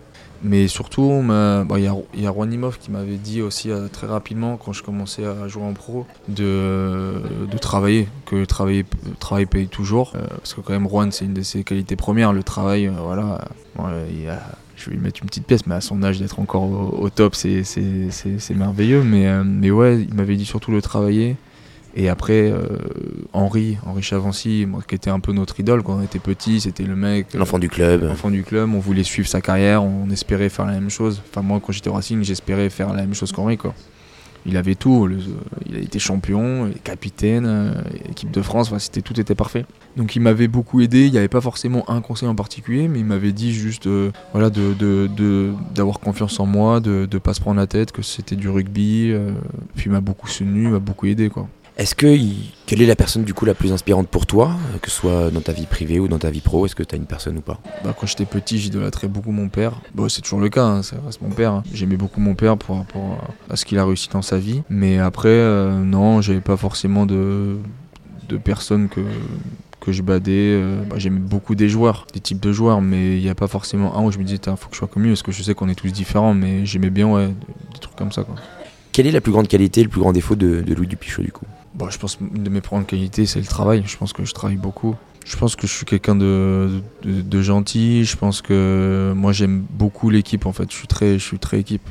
Mais 0.43 0.67
surtout, 0.67 1.23
il 1.23 1.83
y 2.21 2.25
a, 2.27 2.29
Rouanimov 2.29 2.77
qui 2.77 2.91
m'avait 2.91 3.17
dit 3.17 3.41
aussi 3.41 3.71
euh, 3.71 3.87
très 3.91 4.05
rapidement, 4.05 4.57
quand 4.57 4.73
je 4.73 4.83
commençais 4.83 5.25
à 5.25 5.47
jouer 5.47 5.63
en 5.63 5.73
pro, 5.73 6.05
de, 6.29 7.21
travailler, 7.59 8.07
que 8.25 8.35
le 8.35 8.45
travail, 8.45 8.85
paye 9.49 9.67
toujours. 9.67 10.13
Euh, 10.15 10.27
parce 10.27 10.53
que 10.53 10.61
quand 10.61 10.73
même, 10.73 10.87
Rouen, 10.87 11.09
c'est 11.11 11.25
une 11.25 11.33
de 11.33 11.41
ses 11.41 11.63
qualités 11.63 11.95
premières, 11.95 12.31
le 12.31 12.43
travail. 12.43 12.87
euh, 12.87 12.91
voilà, 13.01 13.43
je 14.75 14.89
vais 14.89 14.95
lui 14.97 15.01
mettre 15.01 15.21
une 15.23 15.27
petite 15.29 15.47
pièce, 15.47 15.65
mais 15.65 15.75
à 15.75 15.81
son 15.81 16.03
âge, 16.03 16.19
d'être 16.19 16.39
encore 16.39 16.93
au, 16.99 17.09
top, 17.09 17.33
c'est 17.33 17.63
merveilleux. 18.51 19.03
Mais, 19.03 19.43
mais 19.43 19.71
ouais, 19.71 20.01
il 20.07 20.13
m'avait 20.13 20.35
dit 20.35 20.45
surtout 20.45 20.71
le 20.71 20.81
travailler. 20.81 21.37
Et 21.97 22.09
après, 22.09 22.51
euh, 22.51 22.77
Henri, 23.31 23.77
Henri 23.85 24.01
Chavancy, 24.03 24.65
moi, 24.67 24.81
qui 24.85 24.95
était 24.95 25.09
un 25.09 25.21
peu 25.21 25.31
notre 25.31 25.57
idole 25.61 25.81
quand 25.81 25.95
on 25.95 26.01
était 26.01 26.19
petit, 26.19 26.59
c'était 26.59 26.83
le 26.83 26.95
mec. 26.95 27.27
euh, 27.33 27.39
L'enfant 27.39 27.57
du 27.57 27.69
club. 27.69 28.03
enfant 28.11 28.29
du 28.31 28.43
club, 28.43 28.69
on 28.73 28.79
voulait 28.79 29.03
suivre 29.03 29.29
sa 29.29 29.39
carrière, 29.39 29.81
on 29.81 30.09
espérait 30.09 30.49
faire 30.49 30.65
la 30.65 30.73
même 30.73 30.89
chose. 30.89 31.21
Enfin, 31.29 31.41
moi, 31.41 31.61
quand 31.65 31.71
j'étais 31.71 31.89
au 31.89 31.93
Racing, 31.93 32.21
j'espérais 32.23 32.69
faire 32.69 32.89
la 32.93 33.01
même 33.01 33.13
chose 33.13 33.31
qu'Henri, 33.31 33.57
quoi. 33.57 33.73
Il 34.47 34.57
avait 34.57 34.75
tout. 34.75 35.09
il 35.65 35.75
a 35.75 35.79
été 35.79 35.97
champion, 35.97 36.69
capitaine, 36.83 37.81
équipe 38.07 38.29
de 38.29 38.43
France. 38.43 38.71
c'était 38.77 39.01
tout 39.01 39.19
était 39.19 39.33
parfait. 39.33 39.65
Donc 39.97 40.15
il 40.15 40.19
m'avait 40.19 40.47
beaucoup 40.47 40.81
aidé. 40.81 41.07
Il 41.07 41.11
n'y 41.11 41.17
avait 41.17 41.29
pas 41.29 41.41
forcément 41.41 41.89
un 41.89 41.99
conseil 42.01 42.29
en 42.29 42.35
particulier, 42.35 42.87
mais 42.87 42.99
il 42.99 43.05
m'avait 43.05 43.31
dit 43.31 43.53
juste 43.53 43.89
voilà 44.33 44.51
de 44.51 44.75
d'avoir 45.73 45.99
confiance 45.99 46.39
en 46.39 46.45
moi, 46.45 46.79
de 46.79 47.07
ne 47.11 47.17
pas 47.17 47.33
se 47.33 47.41
prendre 47.41 47.59
la 47.59 47.65
tête, 47.65 47.91
que 47.91 48.03
c'était 48.03 48.35
du 48.35 48.47
rugby. 48.47 49.15
puis 49.75 49.85
il 49.87 49.91
m'a 49.91 50.01
beaucoup 50.01 50.27
soutenu, 50.27 50.65
il 50.65 50.69
m'a 50.69 50.79
beaucoup 50.79 51.07
aidé 51.07 51.29
quoi. 51.29 51.47
Est-ce 51.77 51.93
que 51.93 52.15
quelle 52.65 52.81
est 52.81 52.85
la 52.85 52.95
personne 52.95 53.25
du 53.25 53.33
coup 53.33 53.43
la 53.43 53.53
plus 53.53 53.73
inspirante 53.73 54.07
pour 54.07 54.25
toi, 54.25 54.51
que 54.81 54.89
ce 54.89 54.95
soit 54.95 55.29
dans 55.29 55.41
ta 55.41 55.51
vie 55.51 55.65
privée 55.65 55.99
ou 55.99 56.07
dans 56.07 56.17
ta 56.17 56.31
vie 56.31 56.39
pro? 56.39 56.65
Est-ce 56.65 56.73
que 56.73 56.83
tu 56.83 56.95
as 56.95 56.97
une 56.97 57.05
personne 57.05 57.37
ou 57.37 57.41
pas? 57.41 57.59
Bah, 57.83 57.93
Quand 57.99 58.07
j'étais 58.07 58.23
petit, 58.23 58.59
j'idolâtrais 58.59 59.09
beaucoup 59.09 59.31
mon 59.31 59.49
père. 59.49 59.73
Bon, 59.93 60.07
c'est 60.07 60.21
toujours 60.21 60.39
le 60.39 60.47
cas, 60.47 60.63
hein, 60.63 60.83
ça 60.83 60.95
reste 61.05 61.21
mon 61.21 61.31
père. 61.31 61.51
Hein. 61.51 61.63
J'aimais 61.73 61.97
beaucoup 61.97 62.21
mon 62.21 62.33
père 62.33 62.57
pour 62.57 62.77
rapport 62.77 63.27
à 63.49 63.57
ce 63.57 63.65
qu'il 63.65 63.77
a 63.77 63.85
réussi 63.85 64.07
dans 64.09 64.21
sa 64.21 64.37
vie. 64.37 64.61
Mais 64.69 64.99
après, 64.99 65.27
euh, 65.27 65.83
non, 65.83 66.21
j'avais 66.21 66.39
pas 66.39 66.55
forcément 66.55 67.05
de, 67.05 67.57
de 68.29 68.37
personnes 68.37 68.87
que, 68.87 69.01
que 69.81 69.91
je 69.91 70.01
badais. 70.01 70.31
Euh, 70.31 70.81
bah, 70.89 70.95
j'aimais 70.97 71.19
beaucoup 71.19 71.55
des 71.55 71.67
joueurs, 71.67 72.07
des 72.13 72.21
types 72.21 72.39
de 72.39 72.53
joueurs, 72.53 72.79
mais 72.79 73.17
il 73.17 73.21
n'y 73.21 73.29
a 73.29 73.35
pas 73.35 73.49
forcément 73.49 73.97
un 73.97 74.03
où 74.05 74.11
je 74.13 74.17
me 74.17 74.23
disais, 74.23 74.39
faut 74.45 74.69
que 74.69 74.75
je 74.75 74.77
sois 74.77 74.87
comme 74.87 75.03
lui, 75.03 75.09
parce 75.09 75.23
que 75.23 75.33
je 75.33 75.43
sais 75.43 75.53
qu'on 75.53 75.67
est 75.67 75.75
tous 75.75 75.91
différents, 75.91 76.33
mais 76.33 76.65
j'aimais 76.65 76.89
bien 76.89 77.07
ouais, 77.09 77.27
des 77.27 77.79
trucs 77.81 77.97
comme 77.97 78.13
ça. 78.13 78.23
Quoi. 78.23 78.35
Quelle 78.93 79.07
est 79.07 79.11
la 79.11 79.19
plus 79.19 79.33
grande 79.33 79.49
qualité, 79.49 79.83
le 79.83 79.89
plus 79.89 79.99
grand 79.99 80.13
défaut 80.13 80.37
de, 80.37 80.61
de 80.61 80.73
Louis 80.73 80.87
Dupichot 80.87 81.21
du 81.21 81.33
coup? 81.33 81.45
Bon, 81.75 81.89
je 81.89 81.99
pense 81.99 82.15
que 82.15 82.23
de 82.23 82.49
mes 82.49 82.61
grandes 82.61 82.87
qualités, 82.87 83.25
c'est 83.25 83.39
le 83.39 83.45
travail. 83.45 83.83
Je 83.85 83.97
pense 83.97 84.13
que 84.13 84.23
je 84.23 84.33
travaille 84.33 84.57
beaucoup. 84.57 84.95
Je 85.25 85.35
pense 85.37 85.55
que 85.55 85.67
je 85.67 85.73
suis 85.73 85.85
quelqu'un 85.85 86.15
de, 86.15 86.81
de, 87.03 87.41
gentil. 87.41 88.05
Je 88.05 88.15
pense 88.15 88.41
que 88.41 89.11
moi, 89.15 89.33
j'aime 89.33 89.65
beaucoup 89.71 90.09
l'équipe. 90.09 90.45
En 90.45 90.53
fait, 90.53 90.71
je 90.71 90.75
suis 90.75 90.87
très, 90.87 91.13
je 91.13 91.23
suis 91.23 91.39
très 91.39 91.59
équipe. 91.59 91.87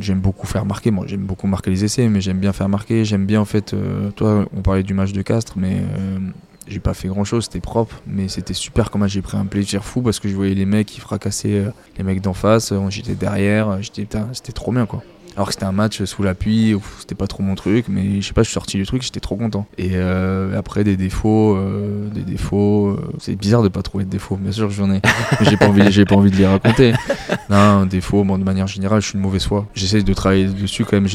J'aime 0.00 0.18
beaucoup 0.18 0.48
faire 0.48 0.64
marquer. 0.64 0.90
Moi, 0.90 1.04
j'aime 1.06 1.24
beaucoup 1.24 1.46
marquer 1.46 1.70
les 1.70 1.84
essais, 1.84 2.08
mais 2.08 2.20
j'aime 2.20 2.38
bien 2.38 2.52
faire 2.52 2.68
marquer. 2.68 3.04
J'aime 3.04 3.26
bien, 3.26 3.40
en 3.40 3.44
fait. 3.44 3.72
Euh, 3.72 4.10
toi, 4.10 4.46
on 4.56 4.62
parlait 4.62 4.82
du 4.82 4.94
match 4.94 5.12
de 5.12 5.22
Castres, 5.22 5.54
mais 5.56 5.76
euh, 5.76 6.18
j'ai 6.66 6.80
pas 6.80 6.94
fait 6.94 7.06
grand 7.06 7.22
chose. 7.22 7.44
C'était 7.44 7.60
propre, 7.60 8.00
mais 8.06 8.26
c'était 8.26 8.54
super. 8.54 8.90
Comment 8.90 9.06
j'ai 9.06 9.22
pris 9.22 9.36
un 9.36 9.46
plaisir 9.46 9.84
fou 9.84 10.00
parce 10.02 10.18
que 10.18 10.28
je 10.28 10.34
voyais 10.34 10.54
les 10.54 10.66
mecs 10.66 10.88
qui 10.88 11.00
fracassaient 11.00 11.66
euh, 11.66 11.70
les 11.98 12.02
mecs 12.02 12.20
d'en 12.20 12.34
face. 12.34 12.72
J'étais 12.88 13.14
derrière. 13.14 13.80
J'étais, 13.80 14.08
c'était 14.32 14.52
trop 14.52 14.72
bien, 14.72 14.86
quoi. 14.86 15.04
Alors 15.40 15.48
que 15.48 15.54
c'était 15.54 15.64
un 15.64 15.72
match 15.72 16.04
sous 16.04 16.22
la 16.22 16.34
pluie, 16.34 16.76
c'était 16.98 17.14
pas 17.14 17.26
trop 17.26 17.42
mon 17.42 17.54
truc, 17.54 17.86
mais 17.88 18.20
je 18.20 18.26
sais 18.26 18.34
pas, 18.34 18.42
je 18.42 18.48
suis 18.48 18.52
sorti 18.52 18.76
du 18.76 18.84
truc, 18.84 19.00
j'étais 19.00 19.20
trop 19.20 19.36
content. 19.36 19.66
Et 19.78 19.92
euh, 19.94 20.54
après 20.58 20.84
des 20.84 20.98
défauts, 20.98 21.56
euh, 21.56 22.10
des 22.10 22.20
défauts, 22.20 22.88
euh, 22.88 23.10
c'est 23.18 23.36
bizarre 23.36 23.62
de 23.62 23.68
pas 23.68 23.80
trouver 23.80 24.04
de 24.04 24.10
défauts, 24.10 24.36
bien 24.36 24.52
sûr 24.52 24.68
j'en 24.68 24.92
ai, 24.92 25.00
j'ai 25.40 25.56
pas 25.56 25.68
envie, 25.68 25.90
j'ai 25.90 26.04
pas 26.04 26.16
envie 26.16 26.30
de 26.30 26.36
les 26.36 26.46
raconter. 26.46 26.92
Non, 27.48 27.86
défaut, 27.86 28.22
bon 28.22 28.38
de 28.38 28.44
manière 28.44 28.66
générale, 28.66 29.00
je 29.00 29.08
suis 29.08 29.16
une 29.16 29.22
mauvaise 29.22 29.44
foi. 29.44 29.66
J'essaie 29.74 30.02
de 30.02 30.12
travailler 30.12 30.46
dessus 30.46 30.84
quand 30.84 31.00
même, 31.00 31.08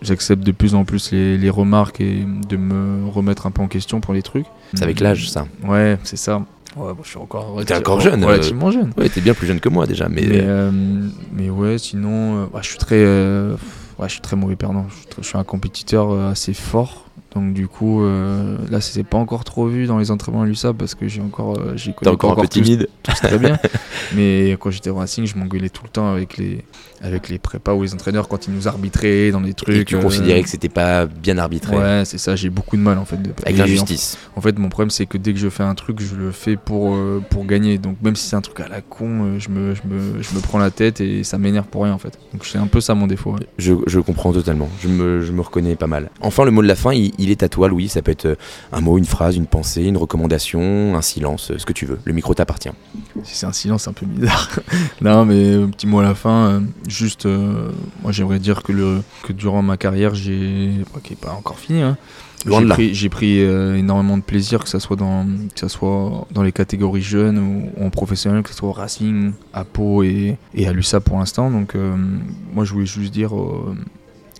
j'accepte 0.00 0.42
de 0.42 0.50
plus 0.50 0.74
en 0.74 0.84
plus 0.84 1.12
les, 1.12 1.36
les, 1.36 1.50
remarques 1.50 2.00
et 2.00 2.26
de 2.48 2.56
me 2.56 3.06
remettre 3.08 3.46
un 3.46 3.50
peu 3.50 3.62
en 3.62 3.68
question 3.68 4.00
pour 4.00 4.14
les 4.14 4.22
trucs. 4.22 4.46
C'est 4.72 4.82
avec 4.82 5.00
l'âge 5.00 5.28
ça. 5.30 5.46
Ouais, 5.62 5.98
c'est 6.02 6.16
ça. 6.16 6.42
Ouais, 6.76 6.92
je 7.02 7.08
suis 7.08 7.18
encore. 7.18 7.64
T'es 7.64 7.74
encore 7.74 8.00
jeune. 8.00 8.24
Relativement 8.24 8.70
jeune. 8.70 8.92
Ouais, 8.96 9.08
t'es 9.08 9.20
bien 9.20 9.34
plus 9.34 9.46
jeune 9.46 9.60
que 9.60 9.68
moi 9.68 9.86
déjà. 9.86 10.08
Mais, 10.08 10.22
mais, 10.22 10.40
euh, 10.42 10.70
mais 11.32 11.50
ouais, 11.50 11.78
sinon, 11.78 12.48
je 12.60 12.66
suis 12.66 12.78
très. 12.78 12.96
Euh, 12.98 13.54
ouais, 13.98 14.08
je 14.08 14.14
suis 14.14 14.20
très 14.20 14.36
mauvais 14.36 14.56
perdant. 14.56 14.86
Je 15.18 15.26
suis, 15.26 15.38
un 15.38 15.44
compétiteur 15.44 16.12
assez 16.28 16.54
fort. 16.54 17.03
Donc 17.34 17.52
du 17.52 17.66
coup, 17.66 18.02
euh, 18.02 18.56
là, 18.70 18.80
c'est 18.80 19.02
pas 19.02 19.18
encore 19.18 19.44
trop 19.44 19.66
vu 19.66 19.86
dans 19.86 19.98
les 19.98 20.10
entraînements 20.10 20.42
à 20.42 20.46
l'USAP 20.46 20.76
parce 20.76 20.94
que 20.94 21.08
j'ai 21.08 21.20
encore, 21.20 21.58
j'ai 21.74 21.90
encore, 21.90 22.12
encore 22.12 22.32
un 22.38 22.42
peu 22.42 22.48
timide. 22.48 22.88
Tout, 23.02 23.12
très 23.12 23.38
bien. 23.38 23.58
Mais 24.14 24.52
quand 24.60 24.70
j'étais 24.70 24.90
au 24.90 24.96
Racing, 24.96 25.26
je 25.26 25.36
m'engueulais 25.36 25.68
tout 25.68 25.82
le 25.82 25.88
temps 25.88 26.12
avec 26.12 26.36
les, 26.36 26.64
avec 27.00 27.28
les 27.28 27.38
prépas 27.38 27.74
ou 27.74 27.82
les 27.82 27.92
entraîneurs 27.92 28.28
quand 28.28 28.46
ils 28.46 28.54
nous 28.54 28.68
arbitraient 28.68 29.32
dans 29.32 29.40
des 29.40 29.54
trucs. 29.54 29.76
Et 29.76 29.84
tu 29.84 29.98
considérais 29.98 30.42
que 30.42 30.48
c'était 30.48 30.68
pas 30.68 31.06
bien 31.06 31.38
arbitré. 31.38 31.76
Ouais, 31.76 32.02
c'est 32.04 32.18
ça. 32.18 32.36
J'ai 32.36 32.50
beaucoup 32.50 32.76
de 32.76 32.82
mal 32.82 32.98
en 32.98 33.04
fait. 33.04 33.20
De... 33.20 33.30
Avec 33.44 33.58
l'injustice. 33.58 34.16
En, 34.36 34.40
fait, 34.40 34.56
mon 34.58 34.68
problème, 34.68 34.90
c'est 34.90 35.06
que 35.06 35.18
dès 35.18 35.32
que 35.32 35.38
je 35.38 35.48
fais 35.48 35.64
un 35.64 35.74
truc, 35.74 36.00
je 36.00 36.14
le 36.14 36.30
fais 36.30 36.56
pour, 36.56 36.96
pour 37.30 37.46
gagner. 37.46 37.78
Donc 37.78 37.96
même 38.02 38.14
si 38.14 38.28
c'est 38.28 38.36
un 38.36 38.42
truc 38.42 38.60
à 38.60 38.68
la 38.68 38.80
con, 38.80 39.38
je 39.40 39.48
me, 39.48 39.74
je 39.74 39.82
me, 39.88 40.22
je 40.22 40.34
me 40.34 40.40
prends 40.40 40.58
la 40.58 40.70
tête 40.70 41.00
et 41.00 41.24
ça 41.24 41.38
m'énerve 41.38 41.66
pour 41.66 41.82
rien 41.82 41.94
en 41.94 41.98
fait. 41.98 42.16
Donc 42.32 42.46
c'est 42.46 42.58
un 42.58 42.68
peu 42.68 42.80
ça 42.80 42.94
mon 42.94 43.08
défaut. 43.08 43.34
Je, 43.58 43.74
je, 43.86 43.98
comprends 43.98 44.32
totalement. 44.32 44.68
Je 44.80 44.88
me, 44.88 45.20
je 45.20 45.32
me 45.32 45.40
reconnais 45.40 45.74
pas 45.74 45.88
mal. 45.88 46.10
Enfin, 46.20 46.44
le 46.44 46.52
mot 46.52 46.62
de 46.62 46.68
la 46.68 46.76
fin, 46.76 46.92
il 46.92 47.12
il 47.23 47.23
est 47.30 47.42
à 47.42 47.48
toi, 47.48 47.68
Louis. 47.68 47.88
Ça 47.88 48.02
peut 48.02 48.10
être 48.10 48.26
euh, 48.26 48.36
un 48.72 48.80
mot, 48.80 48.98
une 48.98 49.04
phrase, 49.04 49.36
une 49.36 49.46
pensée, 49.46 49.84
une 49.84 49.96
recommandation, 49.96 50.96
un 50.96 51.02
silence, 51.02 51.50
euh, 51.50 51.58
ce 51.58 51.66
que 51.66 51.72
tu 51.72 51.86
veux. 51.86 51.98
Le 52.04 52.12
micro 52.12 52.34
t'appartient. 52.34 52.70
Si 53.22 53.36
c'est 53.36 53.46
un 53.46 53.52
silence, 53.52 53.88
un 53.88 53.92
peu 53.92 54.06
bizarre. 54.06 54.50
non, 55.00 55.24
mais 55.24 55.54
un 55.54 55.68
petit 55.68 55.86
mot 55.86 56.00
à 56.00 56.02
la 56.02 56.14
fin. 56.14 56.48
Euh, 56.48 56.60
juste, 56.88 57.26
moi 58.02 58.12
j'aimerais 58.12 58.38
dire 58.38 58.62
que, 58.62 58.72
le, 58.72 59.02
que 59.22 59.32
durant 59.32 59.62
ma 59.62 59.76
carrière, 59.76 60.14
j'ai. 60.14 60.70
qui 61.02 61.12
n'est 61.12 61.16
pas 61.16 61.32
encore 61.32 61.58
fini, 61.58 61.82
hein, 61.82 61.96
j'ai 62.92 63.08
pris, 63.08 63.38
énormément 63.38 64.18
de 64.18 64.22
plaisir, 64.22 64.62
que 64.62 64.68
ce 64.68 64.78
soit 64.78 64.96
dans, 64.96 65.24
que 65.54 65.60
ça 65.60 65.68
soit 65.68 66.26
dans 66.30 66.42
les 66.42 66.52
catégories 66.52 67.02
jeunes 67.02 67.38
ou, 67.38 67.84
en 67.84 67.90
professionnel, 67.90 68.42
que 68.42 68.50
ce 68.50 68.56
soit 68.56 68.68
au 68.68 68.72
Racing, 68.72 69.32
à 69.52 69.64
Pau 69.64 70.02
et, 70.02 70.36
et 70.54 70.66
à 70.66 70.72
l'USA 70.72 71.00
pour 71.00 71.18
l'instant. 71.18 71.50
Donc, 71.50 71.74
moi, 72.52 72.64
je 72.64 72.72
voulais 72.72 72.86
juste 72.86 73.12
dire 73.12 73.32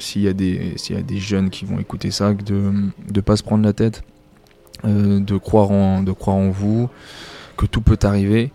s'il 0.05 0.23
y, 0.23 0.29
a 0.29 0.33
des, 0.33 0.75
y 0.90 0.95
a 0.95 1.03
des 1.03 1.19
jeunes 1.19 1.51
qui 1.51 1.64
vont 1.64 1.79
écouter 1.79 2.11
ça, 2.11 2.33
de 2.35 2.73
ne 3.14 3.21
pas 3.21 3.37
se 3.37 3.43
prendre 3.43 3.64
la 3.64 3.73
tête, 3.73 4.03
euh, 4.85 5.19
de, 5.19 5.37
croire 5.38 5.71
en, 5.71 6.03
de 6.03 6.12
croire 6.12 6.37
en 6.37 6.51
vous, 6.51 6.88
que 7.57 7.67
tout 7.67 7.81
peut 7.81 7.99
arriver. 8.03 8.53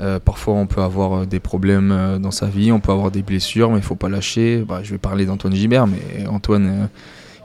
Euh, 0.00 0.18
parfois, 0.20 0.54
on 0.54 0.66
peut 0.66 0.82
avoir 0.82 1.12
euh, 1.12 1.26
des 1.26 1.40
problèmes 1.40 2.18
dans 2.20 2.30
sa 2.30 2.46
vie, 2.46 2.72
on 2.72 2.80
peut 2.80 2.92
avoir 2.92 3.10
des 3.10 3.22
blessures, 3.22 3.70
mais 3.70 3.78
il 3.78 3.82
faut 3.82 3.94
pas 3.96 4.08
lâcher. 4.08 4.64
Bah, 4.66 4.80
je 4.82 4.92
vais 4.92 4.98
parler 4.98 5.26
d'Antoine 5.26 5.54
Gibert, 5.54 5.86
mais 5.86 6.26
Antoine, 6.28 6.88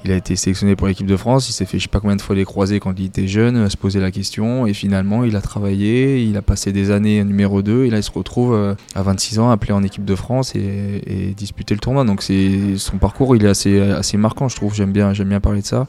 il 0.06 0.12
a 0.12 0.16
été 0.16 0.36
sélectionné 0.36 0.76
pour 0.76 0.88
l'équipe 0.88 1.08
de 1.08 1.18
France. 1.18 1.50
Il 1.50 1.54
s'est 1.54 1.66
fait 1.66 1.78
je 1.78 1.84
sais 1.84 1.90
pas 1.90 2.00
combien 2.00 2.16
de 2.16 2.22
fois 2.22 2.36
les 2.36 2.46
croiser 2.46 2.80
quand 2.80 2.98
il 2.98 3.06
était 3.06 3.28
jeune, 3.28 3.58
à 3.58 3.70
se 3.70 3.78
poser 3.78 4.00
la 4.00 4.12
question. 4.12 4.66
Et 4.66 4.74
finalement, 4.74 5.24
il 5.24 5.36
a 5.36 5.42
travaillé, 5.42 6.24
il 6.24 6.38
a 6.38 6.42
passé 6.42 6.72
des 6.72 6.92
années 6.92 7.24
numéro 7.24 7.62
2. 7.62 7.86
Et 7.86 7.90
là, 7.90 7.98
il 7.98 8.04
se 8.04 8.12
retrouve 8.12 8.54
euh, 8.54 8.76
à 8.96 9.04
26 9.04 9.40
ans, 9.40 9.50
appelé 9.50 9.74
en 9.74 9.84
équipe 9.84 10.06
de 10.06 10.16
France 10.16 10.56
et, 10.56 11.34
disputer 11.36 11.74
le 11.74 11.80
tournoi. 11.80 12.06
Donc, 12.06 12.24
c'est 12.24 12.78
son 12.78 12.98
parcours, 12.98 13.36
il 13.36 13.46
est 13.46 13.50
assez, 13.50 13.80
assez 13.80 14.18
marquant, 14.18 14.48
je 14.48 14.56
trouve. 14.56 14.74
J'aime 14.74 14.92
bien, 14.92 15.14
j'aime 15.14 15.30
bien 15.30 15.42
parler 15.42 15.62
de 15.62 15.66
ça. 15.66 15.88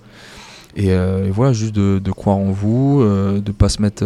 Et, 0.76 0.92
euh, 0.92 1.28
voilà, 1.30 1.52
juste 1.52 1.74
de, 1.74 2.10
croire 2.10 2.36
en 2.36 2.50
vous, 2.50 3.00
euh, 3.00 3.40
de 3.40 3.52
pas 3.52 3.68
se 3.68 3.80
mettre 3.80 4.04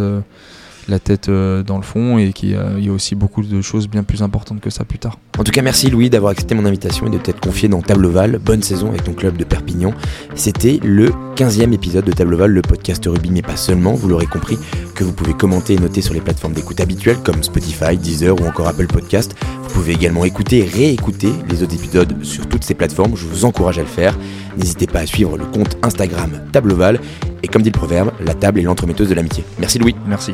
la 0.87 0.99
tête 0.99 1.29
euh, 1.29 1.63
dans 1.63 1.77
le 1.77 1.83
fond 1.83 2.17
et 2.17 2.33
qu'il 2.33 2.49
y 2.49 2.55
a 2.55 2.91
aussi 2.91 3.15
beaucoup 3.15 3.41
de 3.41 3.61
choses 3.61 3.87
bien 3.87 4.03
plus 4.03 4.21
importantes 4.21 4.61
que 4.61 4.69
ça 4.69 4.83
plus 4.83 4.99
tard. 4.99 5.19
En 5.37 5.43
tout 5.43 5.51
cas, 5.51 5.61
merci 5.61 5.89
Louis 5.89 6.09
d'avoir 6.09 6.31
accepté 6.31 6.55
mon 6.55 6.65
invitation 6.65 7.07
et 7.07 7.09
de 7.09 7.17
t'être 7.17 7.39
confié 7.39 7.67
dans 7.67 7.81
Tableval. 7.81 8.39
Bonne 8.39 8.63
saison 8.63 8.89
avec 8.89 9.03
ton 9.03 9.13
club 9.13 9.37
de 9.37 9.43
Perpignan. 9.43 9.93
C'était 10.35 10.79
le 10.83 11.09
15e 11.35 11.73
épisode 11.73 12.05
de 12.05 12.11
Tableval, 12.11 12.51
le 12.51 12.61
podcast 12.61 13.05
rugby, 13.05 13.31
mais 13.31 13.41
pas 13.41 13.57
seulement. 13.57 13.93
Vous 13.93 14.07
l'aurez 14.07 14.27
compris 14.27 14.57
que 14.93 15.03
vous 15.03 15.13
pouvez 15.13 15.33
commenter 15.33 15.73
et 15.73 15.79
noter 15.79 16.01
sur 16.01 16.13
les 16.13 16.21
plateformes 16.21 16.53
d'écoute 16.53 16.79
habituelles 16.79 17.17
comme 17.23 17.43
Spotify, 17.43 17.97
Deezer 17.97 18.39
ou 18.39 18.45
encore 18.45 18.67
Apple 18.67 18.87
Podcast. 18.87 19.35
Vous 19.63 19.69
pouvez 19.69 19.93
également 19.93 20.23
écouter 20.23 20.59
et 20.59 20.65
réécouter 20.65 21.29
les 21.49 21.63
autres 21.63 21.75
épisodes 21.75 22.23
sur 22.23 22.47
toutes 22.47 22.63
ces 22.63 22.75
plateformes. 22.75 23.15
Je 23.15 23.25
vous 23.25 23.45
encourage 23.45 23.77
à 23.77 23.81
le 23.81 23.87
faire. 23.87 24.17
N'hésitez 24.57 24.87
pas 24.87 24.99
à 24.99 25.05
suivre 25.05 25.37
le 25.37 25.45
compte 25.45 25.77
Instagram 25.83 26.31
Tableval. 26.51 26.99
Et 27.43 27.47
comme 27.47 27.61
dit 27.61 27.69
le 27.69 27.77
proverbe, 27.77 28.11
la 28.25 28.33
table 28.33 28.59
est 28.59 28.63
l'entremetteuse 28.63 29.09
de 29.09 29.15
l'amitié. 29.15 29.43
Merci 29.59 29.79
Louis. 29.79 29.95
Merci. 30.07 30.33